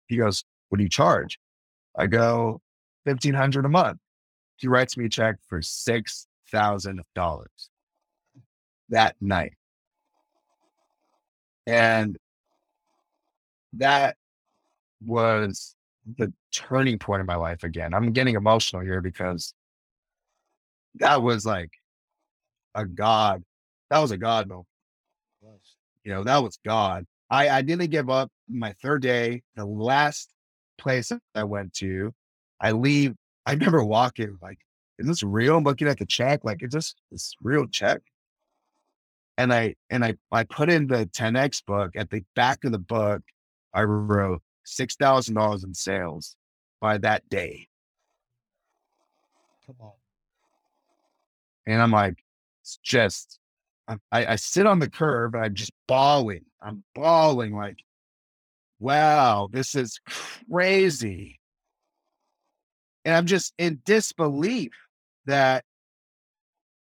[0.08, 1.40] He goes, what do you charge?
[1.98, 2.62] I go,
[3.04, 4.00] 1500 a month.
[4.58, 7.46] He writes me a check for $6,000
[8.90, 9.54] that night.
[11.68, 12.18] And
[13.74, 14.16] that
[15.06, 15.76] was
[16.18, 17.94] the turning point in my life again.
[17.94, 19.54] I'm getting emotional here because
[21.00, 21.72] that was like
[22.74, 23.44] a God.
[23.90, 24.68] That was a God moment.
[26.04, 27.06] You know, that was God.
[27.30, 29.42] I, I didn't give up my third day.
[29.56, 30.30] The last
[30.78, 32.14] place I went to,
[32.62, 33.16] I leave.
[33.46, 34.60] I remember walking like,
[35.00, 35.58] is this real?
[35.58, 36.44] I'm looking at the check.
[36.44, 38.02] Like, is this this real check?
[39.38, 41.92] And I and I I put in the 10x book.
[41.96, 43.22] At the back of the book,
[43.74, 46.36] I wrote six thousand dollars in sales
[46.80, 47.68] by that day.
[49.66, 49.92] Come on.
[51.68, 52.16] And I'm like,
[52.62, 53.40] it's just,
[53.88, 56.46] I, I sit on the curb and I'm just bawling.
[56.62, 57.78] I'm bawling like,
[58.80, 60.00] wow, this is
[60.50, 61.40] crazy.
[63.04, 64.72] And I'm just in disbelief
[65.26, 65.64] that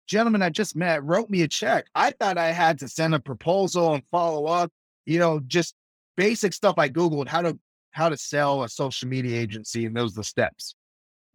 [0.07, 1.87] gentleman I just met wrote me a check.
[1.95, 4.73] I thought I had to send a proposal and follow up,
[5.07, 5.75] you know, just
[6.17, 7.59] basic stuff I Googled how to
[7.93, 10.75] how to sell a social media agency, and those are the steps.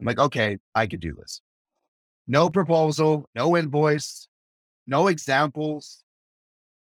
[0.00, 1.40] I'm like, okay, I could do this.
[2.28, 4.28] No proposal, no invoice,
[4.86, 6.02] no examples,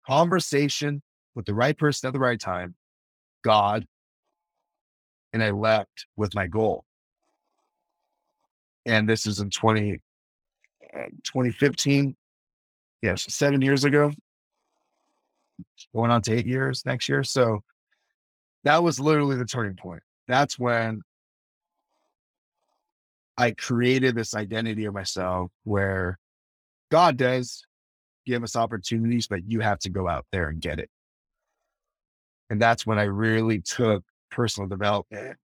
[0.06, 1.02] conversation
[1.36, 2.76] with the right person at the right time,
[3.44, 3.86] God.
[5.32, 6.86] And I left with my goal.
[8.86, 10.00] And this is in 20,
[10.94, 12.16] uh, 2015.
[13.02, 14.12] Yes, seven years ago.
[15.94, 17.24] Going on to eight years next year.
[17.24, 17.64] So
[18.64, 20.04] that was literally the turning point.
[20.28, 21.02] That's when
[23.38, 26.20] I created this identity of myself where
[26.92, 27.64] God does
[28.26, 30.90] give us opportunities, but you have to go out there and get it.
[32.50, 35.38] And that's when I really took personal development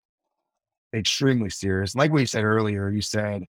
[0.93, 1.95] extremely serious.
[1.95, 3.43] Like we said earlier, you said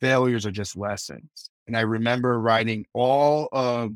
[0.00, 1.50] failures are just lessons.
[1.66, 3.92] And I remember writing all of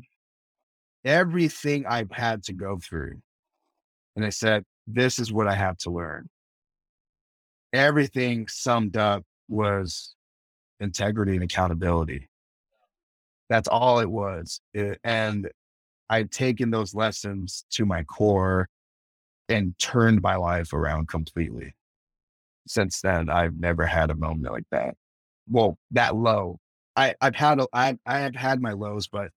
[1.05, 3.21] everything I've had to go through.
[4.15, 6.29] And I said, this is what I have to learn.
[7.71, 10.15] Everything summed up was
[10.79, 12.29] integrity and accountability.
[13.49, 14.61] That's all it was.
[14.73, 15.49] It, and
[16.09, 18.67] I'd taken those lessons to my core
[19.49, 21.73] and turned my life around completely.
[22.67, 24.95] Since then, I've never had a moment like that.
[25.49, 26.59] Well, that low.
[26.95, 29.31] I, I've had a, I, I have had my lows, but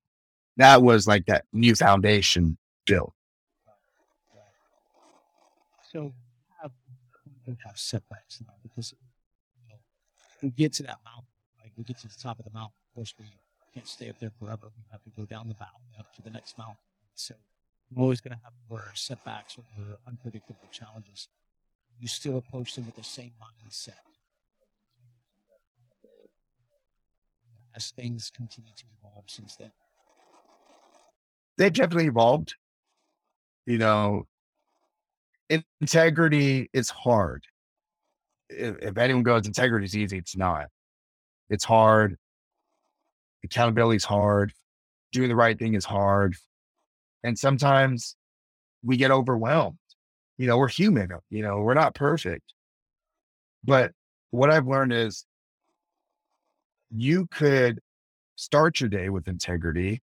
[0.57, 2.57] that was like that new foundation
[2.87, 3.13] built.
[5.91, 6.13] So
[6.61, 6.73] have,
[7.65, 8.95] have setbacks now because
[10.45, 11.33] we get to that mountain,
[11.63, 12.75] like we get to the top of the mountain.
[12.91, 13.25] Of course, we
[13.73, 14.71] can't stay up there forever.
[14.77, 16.77] We have to go down the mountain up to the next mountain.
[17.15, 17.35] So
[17.91, 19.65] we're always going to have more setbacks or
[20.07, 21.29] unpredictable challenges.
[21.99, 23.95] You still approach them with the same mindset.
[27.75, 29.73] As things continue to evolve since then.
[31.57, 32.55] They've definitely evolved.
[33.67, 34.27] You know,
[35.81, 37.47] integrity is hard.
[38.49, 40.67] If, if anyone goes, integrity is easy, it's not.
[41.51, 42.17] It's hard.
[43.45, 44.53] Accountability is hard.
[45.13, 46.35] Doing the right thing is hard.
[47.23, 48.17] And sometimes
[48.83, 49.79] we get overwhelmed.
[50.37, 52.53] You know, we're human, you know, we're not perfect.
[53.63, 53.93] But
[54.31, 55.25] what I've learned is
[56.91, 57.81] you could
[58.37, 60.03] start your day with integrity,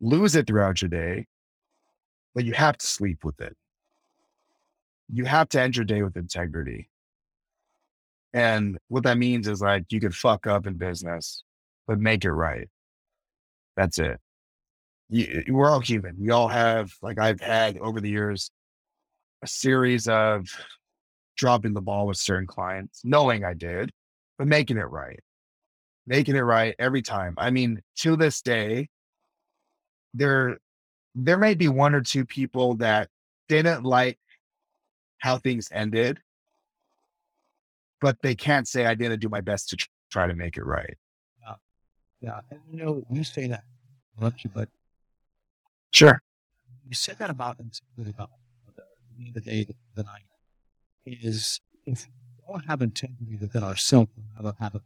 [0.00, 1.26] lose it throughout your day,
[2.34, 3.56] but you have to sleep with it.
[5.12, 6.88] You have to end your day with integrity.
[8.34, 11.44] And what that means is like you could fuck up in business,
[11.86, 12.68] but make it right.
[13.76, 14.20] That's it
[15.12, 16.16] you, we're all human.
[16.18, 18.50] We all have, like I've had over the years,
[19.42, 20.48] a series of
[21.36, 23.90] dropping the ball with certain clients, knowing I did,
[24.38, 25.20] but making it right,
[26.06, 27.34] making it right every time.
[27.36, 28.88] I mean, to this day,
[30.14, 30.58] there,
[31.14, 33.08] there may be one or two people that
[33.48, 34.18] didn't like
[35.18, 36.20] how things ended,
[38.02, 39.76] but they can't say I didn't do my best to
[40.10, 40.98] try to make it right.
[41.40, 41.54] Yeah.
[42.20, 42.40] Yeah.
[42.50, 43.64] And you know, you say that,
[44.18, 44.68] I love you, but
[45.92, 46.22] Sure.
[46.88, 47.58] You said that about
[47.98, 48.30] about
[48.78, 48.82] uh,
[49.16, 50.24] the, the day, the night,
[51.06, 54.84] is if we don't have integrity within ourselves, we have a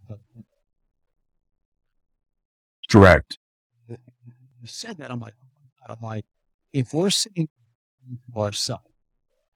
[2.91, 3.39] Correct.
[3.89, 3.97] You
[4.67, 5.35] said that, I'm like,
[5.89, 6.25] oh I'm like,
[6.73, 7.49] if we're saying
[8.35, 8.85] to ourselves,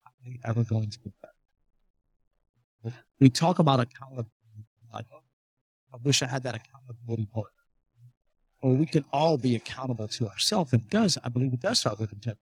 [0.07, 1.30] are we ever going to get better?
[3.19, 4.31] We talk about accountability.
[4.93, 7.51] I wish I had that accountability part
[8.63, 10.73] or we can all be accountable to ourselves.
[10.73, 12.41] And it does, I believe it does start with integrity.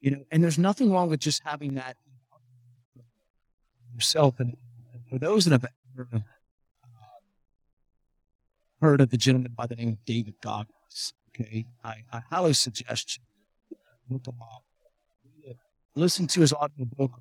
[0.00, 1.96] You know, and there's nothing wrong with just having that
[3.94, 4.38] yourself.
[4.38, 4.56] And
[5.08, 5.66] for those that have
[5.98, 6.18] ever, uh,
[8.80, 13.18] heard of the gentleman by the name of David Goggins, okay, I, I highly suggest
[13.70, 13.76] you
[14.10, 14.62] look him up.
[15.96, 17.12] Listen to his audio book.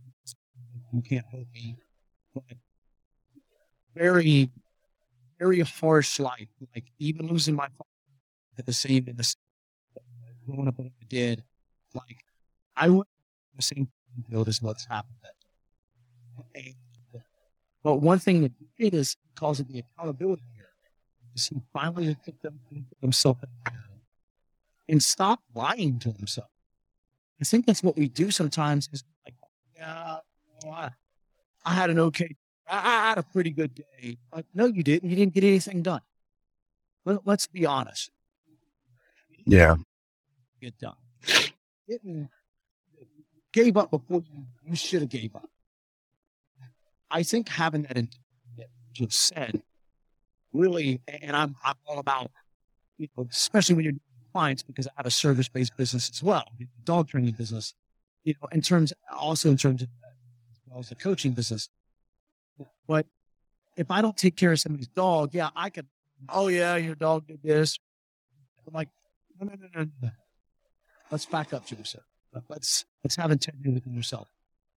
[0.92, 1.78] You can't hurt me.
[3.96, 4.50] Very,
[5.40, 6.48] very harsh life.
[6.76, 7.90] Like even losing my father
[8.58, 9.40] at the same in the same
[10.46, 11.44] growing up what I did,
[11.94, 12.24] like
[12.76, 13.08] I went
[13.56, 13.88] the same
[14.30, 15.16] field as what's happened.
[16.56, 16.74] And,
[17.84, 20.70] but one thing that he did is he calls it the accountability mirror.
[21.36, 22.60] Is he finally took them
[23.02, 23.38] himself
[24.88, 26.50] and stop lying to himself.
[27.42, 29.36] I think that's what we do sometimes is like,
[29.76, 30.18] yeah,
[31.66, 32.36] I had an okay,
[32.68, 34.18] I, I, had a pretty good day.
[34.34, 35.10] Like, no, you didn't.
[35.10, 36.02] You didn't get anything done.
[37.06, 38.12] Let, let's be honest.
[39.46, 39.76] Yeah.
[40.62, 40.96] Get done.
[43.52, 45.50] Gave up before you, you should have gave up.
[47.12, 47.98] I think having that,
[48.94, 49.62] just said,
[50.52, 52.32] really, and I'm, I'm all about,
[52.98, 53.94] you know, especially when you're
[54.32, 56.46] clients, because I have a service based business as well,
[56.84, 57.74] dog training business,
[58.24, 59.90] you know, in terms, also in terms of,
[60.74, 61.70] as well as the coaching business.
[62.88, 63.06] But
[63.78, 65.88] if I don't take care of somebody's dog, yeah, I could,
[66.30, 67.78] oh yeah, your dog did this.
[68.68, 68.90] I'm like,
[69.40, 70.10] no, no, no, no.
[71.12, 72.02] Let's back up, Joseph.
[72.50, 74.28] Let's let's have integrity within yourself.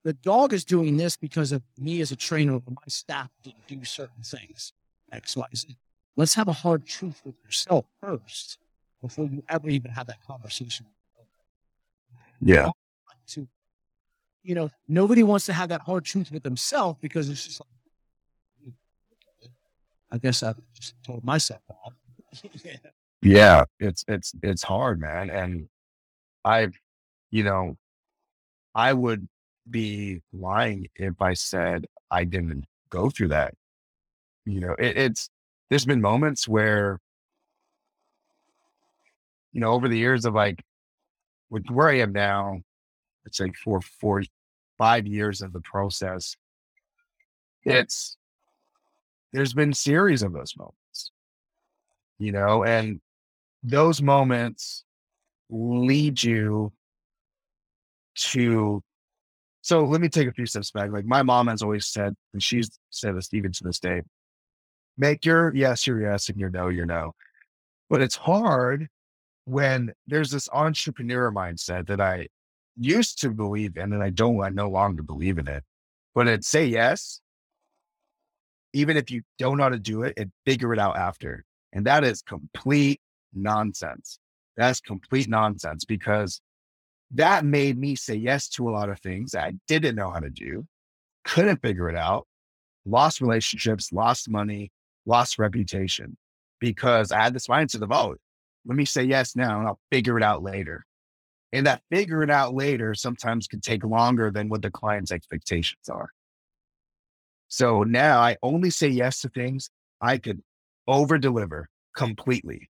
[0.04, 3.68] The dog is doing this because of me as a trainer or my staff didn't
[3.68, 4.74] do certain things.
[5.12, 5.78] X, Y, Z.
[6.18, 8.58] Let's have a hard truth with yourself first
[9.02, 10.88] before you ever even have that conversation.
[12.42, 12.70] Yeah.
[13.30, 13.48] To,
[14.46, 18.74] you know, nobody wants to have that hard truth with themselves because it's just like,
[20.12, 21.94] I guess I just told myself off.
[23.22, 25.32] yeah, it's it's it's hard, man.
[25.32, 25.68] And
[26.46, 26.68] I,
[27.32, 27.76] you know,
[28.76, 29.28] I would
[29.70, 33.56] be lying if I said I didn't go through that.
[34.46, 35.30] You know, it, it's
[35.70, 37.00] there's been moments where,
[39.54, 40.64] you know, over the years of like
[41.50, 42.62] with where I am now,
[43.26, 44.24] it's like four, four,
[44.78, 46.36] five years of the process.
[47.64, 48.18] It's
[49.34, 51.12] there's been series of those moments,
[52.20, 53.02] you know, and
[53.64, 54.84] those moments
[55.50, 56.72] lead you
[58.16, 58.82] to
[59.62, 60.92] so let me take a few steps back.
[60.92, 64.04] Like my mom has always said, and she's said this even to this day,
[64.96, 67.14] make your yes your yes and your no your no.
[67.90, 68.88] But it's hard
[69.46, 72.28] when there's this entrepreneur mindset that I
[72.78, 75.64] used to believe in, and I don't, I no longer believe in it.
[76.14, 77.22] But it's say yes,
[78.74, 81.44] even if you don't know how to do it, and figure it out after.
[81.74, 83.02] And that is complete
[83.34, 84.20] nonsense.
[84.56, 86.42] That's complete nonsense because
[87.12, 90.30] that made me say yes to a lot of things I didn't know how to
[90.30, 90.66] do,
[91.24, 92.28] couldn't figure it out,
[92.86, 94.72] lost relationships, lost money,
[95.06, 96.18] lost reputation
[96.60, 98.16] because I had this mindset of, oh,
[98.66, 100.86] let me say yes now and I'll figure it out later.
[101.56, 106.10] And that figuring out later sometimes can take longer than what the client's expectations are.
[107.48, 109.70] So now I only say yes to things
[110.02, 110.42] I could
[110.86, 112.70] over deliver completely.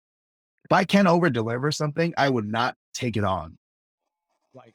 [0.65, 3.59] If I can't over deliver something, I would not take it on.
[4.55, 4.75] Like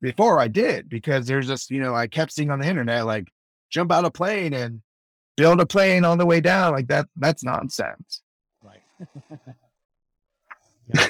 [0.00, 3.26] before I did, because there's just, you know, I kept seeing on the internet, like
[3.70, 4.82] jump out a plane and
[5.36, 6.74] build a plane on the way down.
[6.74, 8.22] Like that, that's nonsense.
[8.62, 8.82] Right.
[10.94, 11.06] yeah.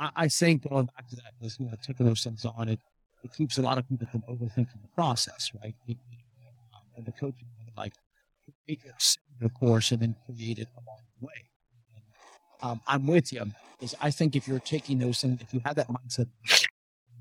[0.00, 2.80] I, I, think going back to that, is, you know, taking those things on, it,
[3.22, 5.74] it keeps a lot of people from overthinking the process, right?
[5.86, 5.98] It,
[6.74, 7.46] um, and the coaching,
[7.76, 7.92] like,
[8.66, 8.80] create
[9.40, 11.44] the course and then create it along the way.
[11.94, 13.44] And, um, I'm with you.
[13.80, 16.28] Is I think if you're taking those things, if you have that mindset,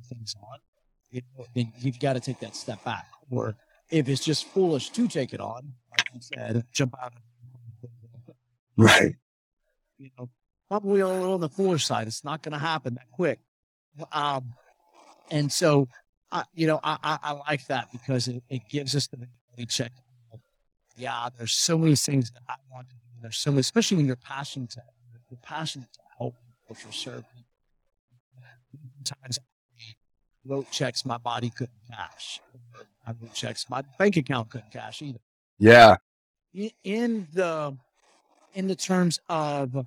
[0.09, 0.59] things on,
[1.11, 3.07] you know, then you've got to take that step back.
[3.29, 3.55] Or
[3.89, 7.13] if it's just foolish to take it on, like you said, jump out.
[8.77, 9.15] Right.
[9.97, 10.29] You know,
[10.69, 12.07] probably a little on the foolish side.
[12.07, 13.39] It's not going to happen that quick.
[14.13, 14.53] Um,
[15.31, 15.89] and so,
[16.31, 19.65] uh, you know, I, I, I, like that because it, it gives us the ability
[19.65, 19.91] check.
[20.95, 23.01] Yeah, there's so many things that I want to do.
[23.21, 24.81] There's so many, especially when you're passionate, to,
[25.29, 26.35] you're passionate to help
[26.67, 27.23] what you're serving.
[28.95, 29.95] Sometimes I
[30.45, 32.41] wrote checks my body couldn't cash.
[33.07, 35.19] I wrote checks my bank account couldn't cash either.
[35.57, 35.97] Yeah.
[36.83, 37.77] In the
[38.53, 39.85] in the terms of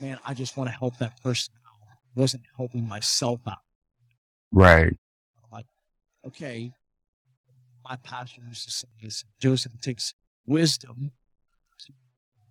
[0.00, 1.88] man, I just want to help that person out.
[1.88, 3.58] I wasn't helping myself out.
[4.52, 4.96] Right.
[5.52, 5.66] Like,
[6.26, 6.72] okay,
[7.84, 10.14] my passion is to say this Joseph, takes
[10.46, 11.12] wisdom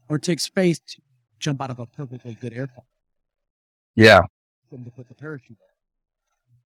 [0.08, 1.02] or takes faith to
[1.40, 2.86] jump out of a perfectly good airplane.
[3.96, 4.22] Yeah.
[4.72, 5.58] To put the parachute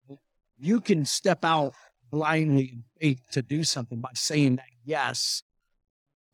[0.09, 0.17] on.
[0.59, 1.73] You can step out
[2.09, 5.43] blindly in faith to do something by saying that yes,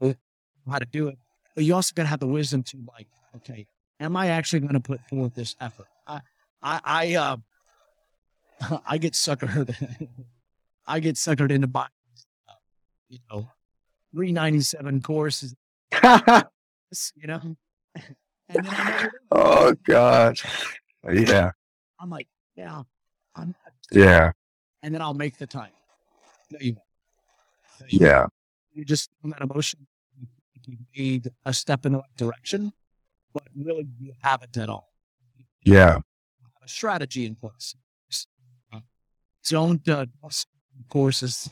[0.01, 1.17] how to do it.
[1.55, 3.67] But you also got to have the wisdom to like, okay,
[3.99, 5.87] am I actually going to put forth this effort?
[6.07, 6.21] I,
[6.61, 7.37] I, I, uh,
[8.87, 9.75] I get suckered.
[10.87, 11.87] I get suckered into buying,
[12.49, 12.53] uh,
[13.07, 13.47] you know,
[14.13, 15.55] 397 courses,
[17.15, 17.55] you know,
[19.31, 20.37] oh God.
[21.09, 21.51] Yeah.
[21.99, 22.83] I'm like, yeah,
[23.35, 23.55] I'm,
[23.91, 24.31] yeah.
[24.81, 25.71] And then I'll make the time.
[26.51, 26.75] No, you,
[27.87, 28.25] you yeah.
[28.73, 29.87] You just on that emotion,
[30.65, 32.73] you made a step in the right direction
[33.33, 34.89] but really you haven't at all.
[35.65, 35.99] Yeah.
[36.63, 37.75] a strategy in place.
[39.49, 40.05] Don't uh,
[40.89, 41.49] courses.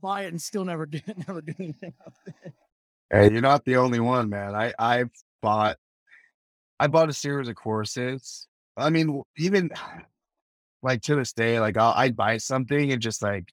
[0.00, 1.94] Buy it and still never do never do anything.
[3.10, 4.54] Hey, you're not the only one, man.
[4.54, 5.10] I I've
[5.42, 5.78] bought
[6.78, 8.46] I bought a series of courses.
[8.76, 9.70] I mean, even
[10.82, 13.52] like to this day, like I'll, I'd buy something and just like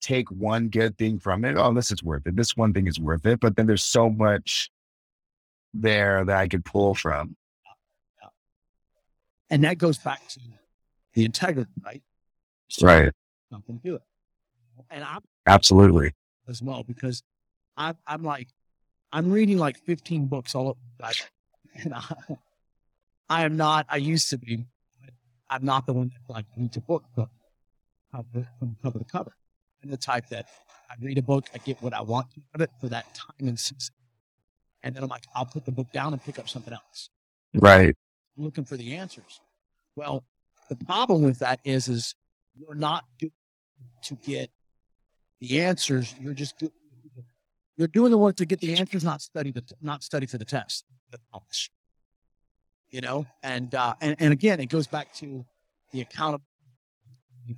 [0.00, 1.56] take one good thing from it.
[1.56, 2.36] Oh, this is worth it.
[2.36, 3.40] This one thing is worth it.
[3.40, 4.70] But then there's so much
[5.74, 7.36] there that I could pull from.
[9.50, 10.40] And that goes back to
[11.12, 12.02] the integrity, right?
[12.68, 13.12] So right.
[13.50, 14.02] Something to it.
[14.90, 16.14] And I'm absolutely
[16.48, 17.22] as well because
[17.76, 18.48] I, I'm like,
[19.12, 21.12] I'm reading like 15 books all over.
[21.74, 22.02] And I,
[23.30, 24.66] I am not, I used to be,
[25.48, 29.32] I'm not the one that like reads a book from cover to cover.
[29.82, 30.46] I'm the type that
[30.90, 33.48] I read a book, I get what I want out of it for that time
[33.48, 33.94] and season.
[34.82, 37.10] And then I'm like, I'll put the book down and pick up something else.
[37.54, 37.94] Right.
[38.36, 39.40] I'm looking for the answers.
[39.94, 40.24] Well,
[40.68, 42.14] the problem with that is, is
[42.54, 43.04] you're not
[44.02, 44.50] to get
[45.40, 46.14] the answers.
[46.20, 46.70] You're just you're
[47.76, 50.44] You're doing the work to get the answers, not study the not study for the
[50.44, 50.84] test.
[52.90, 55.44] You know, and uh, and and again, it goes back to
[55.92, 56.44] the accountability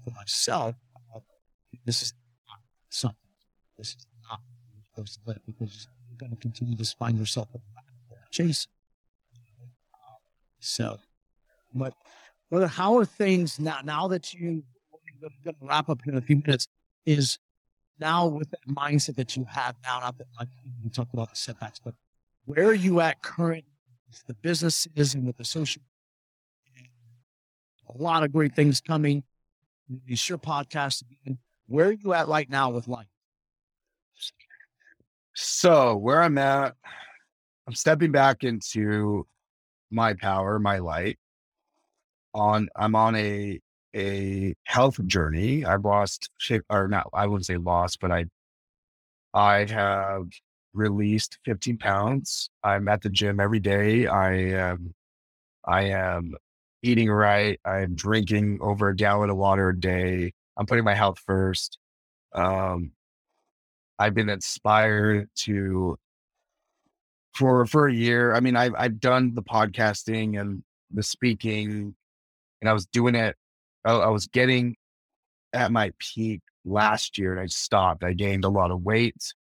[0.04, 0.76] for myself.
[1.14, 1.20] Uh,
[1.84, 2.12] this is
[2.48, 2.58] not
[2.88, 3.18] something.
[3.76, 4.40] This is not
[4.88, 5.88] supposed to live because
[6.24, 7.48] going to continue to find yourself
[8.30, 8.70] chasing.
[10.58, 10.98] So,
[11.74, 11.94] but
[12.50, 13.80] brother, how are things now?
[13.84, 14.62] Now that you
[15.44, 16.66] going to wrap up in a few minutes,
[17.06, 17.38] is
[17.98, 20.48] now with that mindset that you have now, not that like
[20.82, 21.94] you talked about the setbacks, but
[22.46, 23.64] where are you at current
[24.08, 25.82] with the businesses and with the social?
[27.94, 29.22] A lot of great things coming.
[30.06, 31.02] These your podcast.
[31.66, 33.06] Where are you at right now with life?
[35.34, 36.74] So where I'm at,
[37.66, 39.26] I'm stepping back into
[39.90, 41.18] my power, my light.
[42.34, 43.60] On I'm on a
[43.94, 45.64] a health journey.
[45.64, 48.26] I've lost shape or not, I wouldn't say lost, but I
[49.32, 50.26] I have
[50.72, 52.50] released 15 pounds.
[52.62, 54.06] I'm at the gym every day.
[54.06, 54.94] I am
[55.66, 56.34] I am
[56.82, 57.60] eating right.
[57.66, 60.32] I'm drinking over a gallon of water a day.
[60.58, 61.78] I'm putting my health first.
[62.34, 62.92] Um,
[63.98, 65.96] I've been inspired to
[67.34, 68.34] for for a year.
[68.34, 71.94] I mean, I've I've done the podcasting and the speaking,
[72.60, 73.36] and I was doing it.
[73.84, 74.76] I, I was getting
[75.52, 78.04] at my peak last year, and I stopped.
[78.04, 79.32] I gained a lot of weight.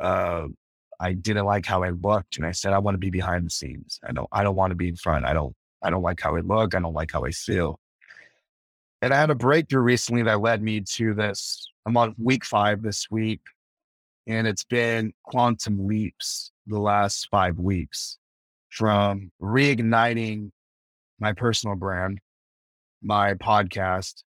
[0.00, 0.46] Uh,
[1.00, 3.50] I didn't like how I looked, and I said I want to be behind the
[3.50, 4.00] scenes.
[4.06, 5.24] I don't I don't want to be in front.
[5.24, 6.74] I don't I don't like how I look.
[6.74, 7.78] I don't like how I feel.
[9.02, 11.68] And I had a breakthrough recently that led me to this.
[11.84, 13.42] I'm on week five this week
[14.26, 18.18] and it's been quantum leaps the last five weeks
[18.70, 20.50] from reigniting
[21.20, 22.18] my personal brand,
[23.02, 24.24] my podcast,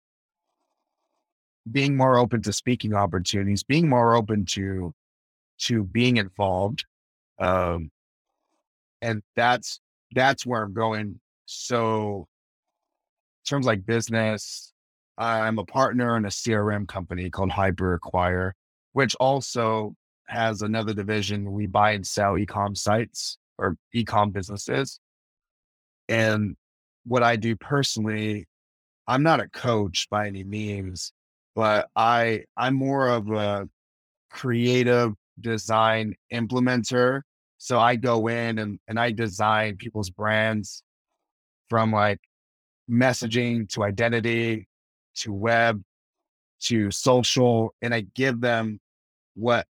[1.70, 4.94] being more open to speaking opportunities, being more open to
[5.58, 6.84] to being involved.
[7.38, 7.90] Um,
[9.02, 9.80] and that's
[10.14, 11.20] that's where I'm going.
[11.46, 12.26] So
[13.44, 14.72] in terms like business,
[15.18, 18.54] I'm a partner in a CRM company called Hyper Acquire
[18.96, 19.94] which also
[20.26, 21.52] has another division.
[21.52, 24.98] We buy and sell ecom sites or ecom businesses.
[26.08, 26.56] And
[27.04, 28.46] what I do personally,
[29.06, 31.12] I'm not a coach by any means,
[31.54, 33.68] but I I'm more of a
[34.30, 37.20] creative design implementer.
[37.58, 40.82] So I go in and, and I design people's brands
[41.68, 42.20] from like
[42.90, 44.68] messaging to identity
[45.16, 45.82] to web
[46.60, 48.80] to social, and I give them
[49.36, 49.66] what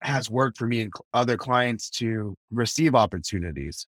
[0.00, 3.86] has worked for me and other clients to receive opportunities.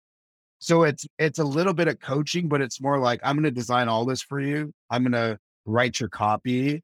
[0.59, 3.51] So it's it's a little bit of coaching, but it's more like I'm going to
[3.51, 4.73] design all this for you.
[4.91, 6.83] I'm going to write your copy.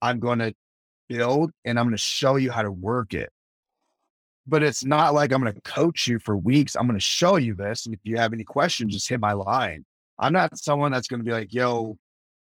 [0.00, 0.54] I'm going to
[1.08, 3.28] build and I'm going to show you how to work it.
[4.46, 6.74] But it's not like I'm going to coach you for weeks.
[6.74, 7.84] I'm going to show you this.
[7.84, 9.84] And if you have any questions, just hit my line.
[10.18, 11.98] I'm not someone that's going to be like, yo,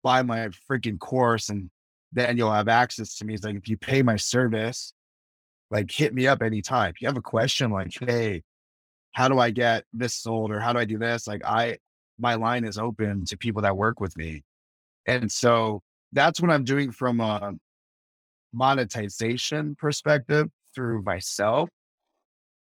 [0.03, 1.70] buy my freaking course and
[2.12, 3.34] then you'll have access to me.
[3.34, 4.92] It's like, if you pay my service,
[5.70, 6.90] like hit me up anytime.
[6.90, 8.42] If you have a question like, hey,
[9.12, 11.26] how do I get this sold or how do I do this?
[11.26, 11.78] Like I,
[12.18, 14.42] my line is open to people that work with me.
[15.06, 15.82] And so
[16.12, 17.54] that's what I'm doing from a
[18.52, 21.68] monetization perspective through myself.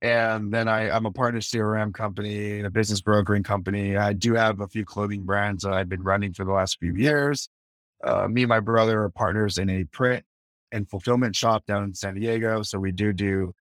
[0.01, 3.97] And then I, I'm a partner CRM company, a business brokering company.
[3.97, 6.95] I do have a few clothing brands that I've been running for the last few
[6.95, 7.49] years.
[8.03, 10.25] Uh, me and my brother are partners in a print
[10.73, 12.63] and fulfillment shop down in San Diego.
[12.63, 13.55] So we do do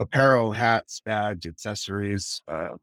[0.00, 2.42] apparel, hats, bags, accessories.
[2.48, 2.76] Uh,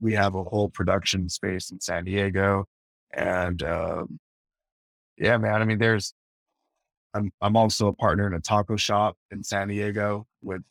[0.00, 2.66] we have a whole production space in San Diego,
[3.12, 4.18] and um,
[5.16, 5.60] yeah, man.
[5.60, 6.14] I mean, there's.
[7.14, 10.26] I'm I'm also a partner in a taco shop in San Diego.
[10.42, 10.62] With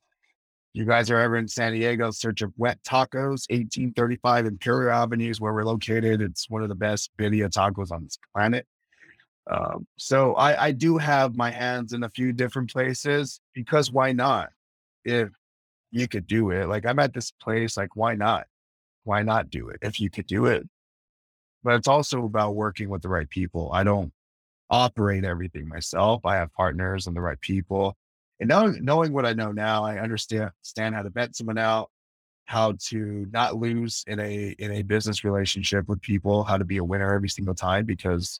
[0.73, 5.53] you guys are ever in San Diego, search of Wet Tacos, 1835 Imperial Avenues, where
[5.53, 6.21] we're located.
[6.21, 8.65] It's one of the best birria tacos on this planet.
[9.49, 14.11] Um, so I, I do have my hands in a few different places because why
[14.11, 14.49] not?
[15.05, 15.29] If
[15.91, 18.45] you could do it, like I'm at this place, like why not?
[19.03, 20.67] Why not do it if you could do it?
[21.63, 23.71] But it's also about working with the right people.
[23.73, 24.11] I don't
[24.69, 26.25] operate everything myself.
[26.25, 27.95] I have partners and the right people.
[28.39, 31.89] And knowing, knowing what I know now, I understand, understand how to vet someone out,
[32.45, 36.77] how to not lose in a in a business relationship with people, how to be
[36.77, 38.39] a winner every single time because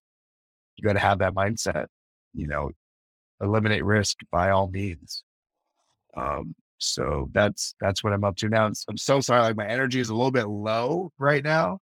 [0.77, 1.87] you got to have that mindset,
[2.33, 2.71] you know,
[3.41, 5.23] eliminate risk by all means.
[6.15, 8.67] Um, so that's, that's what I'm up to now.
[8.67, 9.41] I'm so sorry.
[9.41, 11.79] Like my energy is a little bit low right now.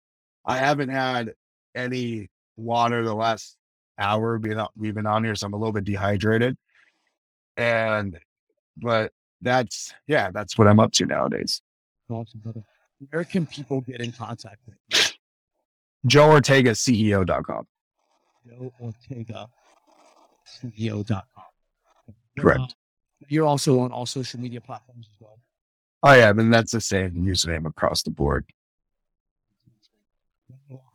[0.46, 1.34] I haven't had
[1.76, 3.56] any water the last
[4.00, 5.36] hour being we've been on here.
[5.36, 6.58] So I'm a little bit dehydrated
[7.58, 8.18] and,
[8.78, 9.12] but
[9.42, 11.62] that's, yeah, that's what I'm up to nowadays.
[12.10, 12.64] Awesome, brother.
[13.12, 15.00] Where can people get in contact with you?
[16.06, 17.68] Joe Ortega, CEO.com.
[18.50, 19.48] Joe Ortega,
[20.48, 21.22] CEO.com.
[22.38, 22.62] Correct.
[22.62, 22.68] Uh,
[23.28, 25.40] you're also on all social media platforms as well.
[26.02, 28.46] I am, And that's the same username across the board.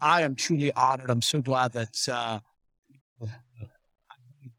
[0.01, 1.11] I am truly honored.
[1.11, 2.39] I'm so glad that uh,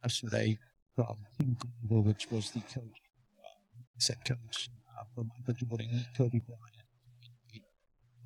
[0.04, 0.58] yesterday
[0.96, 1.58] from Tim
[1.88, 3.02] Grover, which was the coach,
[3.44, 3.50] uh,
[3.98, 6.62] set coach uh, for Michael Jordan, Kobe Bryant,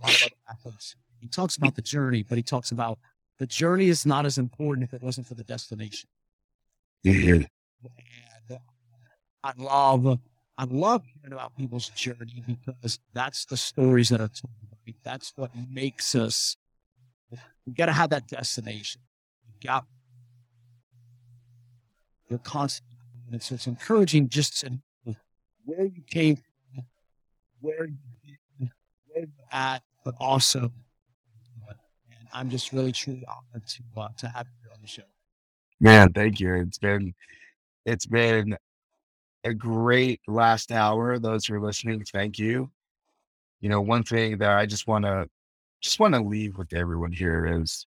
[0.02, 0.96] a lot of athletes.
[1.20, 3.00] He talks about the journey, but he talks about
[3.40, 6.10] the journey is not as important if it wasn't for the destination.
[7.06, 7.48] Mhm.
[7.84, 8.58] And uh,
[9.44, 10.20] I love,
[10.58, 14.54] I love hearing about people's journey because that's the stories that are told.
[14.86, 14.96] Right?
[15.04, 16.58] That's what makes us.
[17.66, 19.02] We got to have that destination.
[19.48, 19.86] You got.
[22.28, 22.98] You're constantly,
[23.32, 24.80] and so it's encouraging just to
[25.66, 26.86] where you came from,
[27.60, 28.72] where you been,
[29.08, 30.72] where you're at, but also.
[32.40, 35.04] I'm just really truly honored to uh, to have you on the show.
[35.82, 36.56] Man, thank you.
[36.56, 37.14] It's been,
[37.86, 38.56] it's been
[39.44, 41.20] a great last hour.
[41.20, 42.72] Those who are listening, thank you.
[43.60, 45.28] You know, one thing that I just want to,
[45.82, 47.86] just want to leave with everyone here is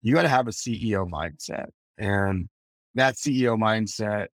[0.00, 1.66] you got to have a CEO mindset.
[1.98, 2.48] And
[2.94, 4.28] that CEO mindset,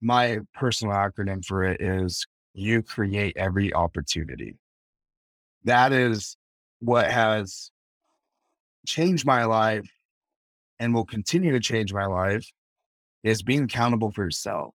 [0.00, 4.54] my personal acronym for it is you create every opportunity.
[5.64, 6.36] That is
[6.78, 7.72] what has
[8.86, 9.88] changed my life
[10.78, 12.50] and will continue to change my life
[13.22, 14.74] is being accountable for yourself.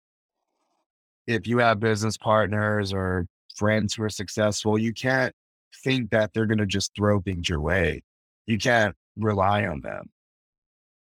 [1.26, 5.34] If you have business partners or friends who are successful, you can't
[5.84, 8.04] think that they're going to just throw things your way.
[8.46, 10.10] You can't rely on them.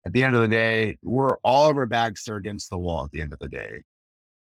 [0.06, 3.04] At the end of the day, we're all of our backs are against the wall
[3.04, 3.82] at the end of the day.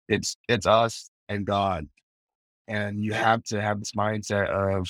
[0.08, 1.88] It's it's us and God.
[2.68, 4.90] And you have to have this mindset of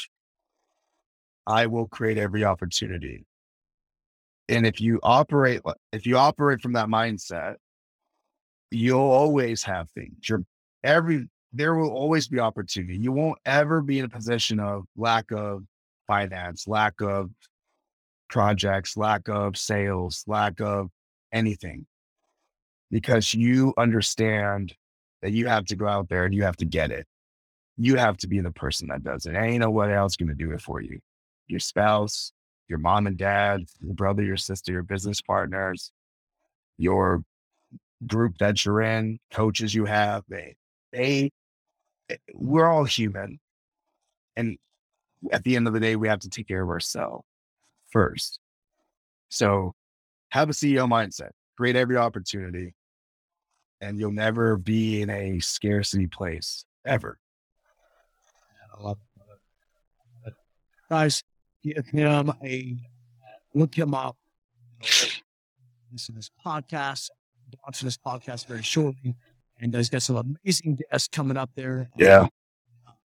[1.45, 3.25] I will create every opportunity.
[4.47, 5.61] And if you operate
[5.91, 7.55] if you operate from that mindset,
[8.71, 10.29] you'll always have things.
[10.29, 10.43] You're
[10.83, 12.97] every there will always be opportunity.
[12.97, 15.63] You won't ever be in a position of lack of
[16.05, 17.31] finance, lack of
[18.29, 20.89] projects, lack of sales, lack of
[21.31, 21.85] anything.
[22.91, 24.75] Because you understand
[25.21, 27.07] that you have to go out there and you have to get it.
[27.77, 29.35] You have to be the person that does it.
[29.35, 30.99] Ain't no one else to do it for you.
[31.47, 32.31] Your spouse,
[32.67, 35.91] your mom and dad, your brother, your sister, your business partners,
[36.77, 37.23] your
[38.05, 40.55] group that you're in, coaches you have, they,
[40.91, 41.31] they,
[42.09, 43.39] eh, we're all human.
[44.35, 44.57] And
[45.31, 47.25] at the end of the day, we have to take care of ourselves
[47.91, 48.39] first.
[49.29, 49.73] So
[50.29, 52.73] have a CEO mindset, create every opportunity,
[53.81, 57.17] and you'll never be in a scarcity place ever.
[58.77, 58.97] I love.
[60.89, 61.23] Guys,
[61.73, 62.77] give him a
[63.53, 64.17] look him up.
[65.91, 67.09] Listen to this podcast,
[67.63, 69.15] launch this podcast very shortly,
[69.59, 71.89] and he's got some amazing guests coming up there.
[71.97, 72.27] Yeah.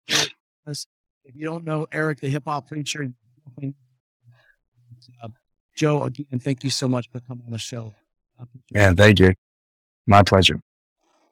[0.07, 3.13] If you don't know Eric, the hip hop preacher,
[5.23, 5.29] uh,
[5.77, 7.95] Joe, again, thank you so much for coming on the show.
[8.73, 9.35] Man, thank you.
[10.07, 10.61] My pleasure.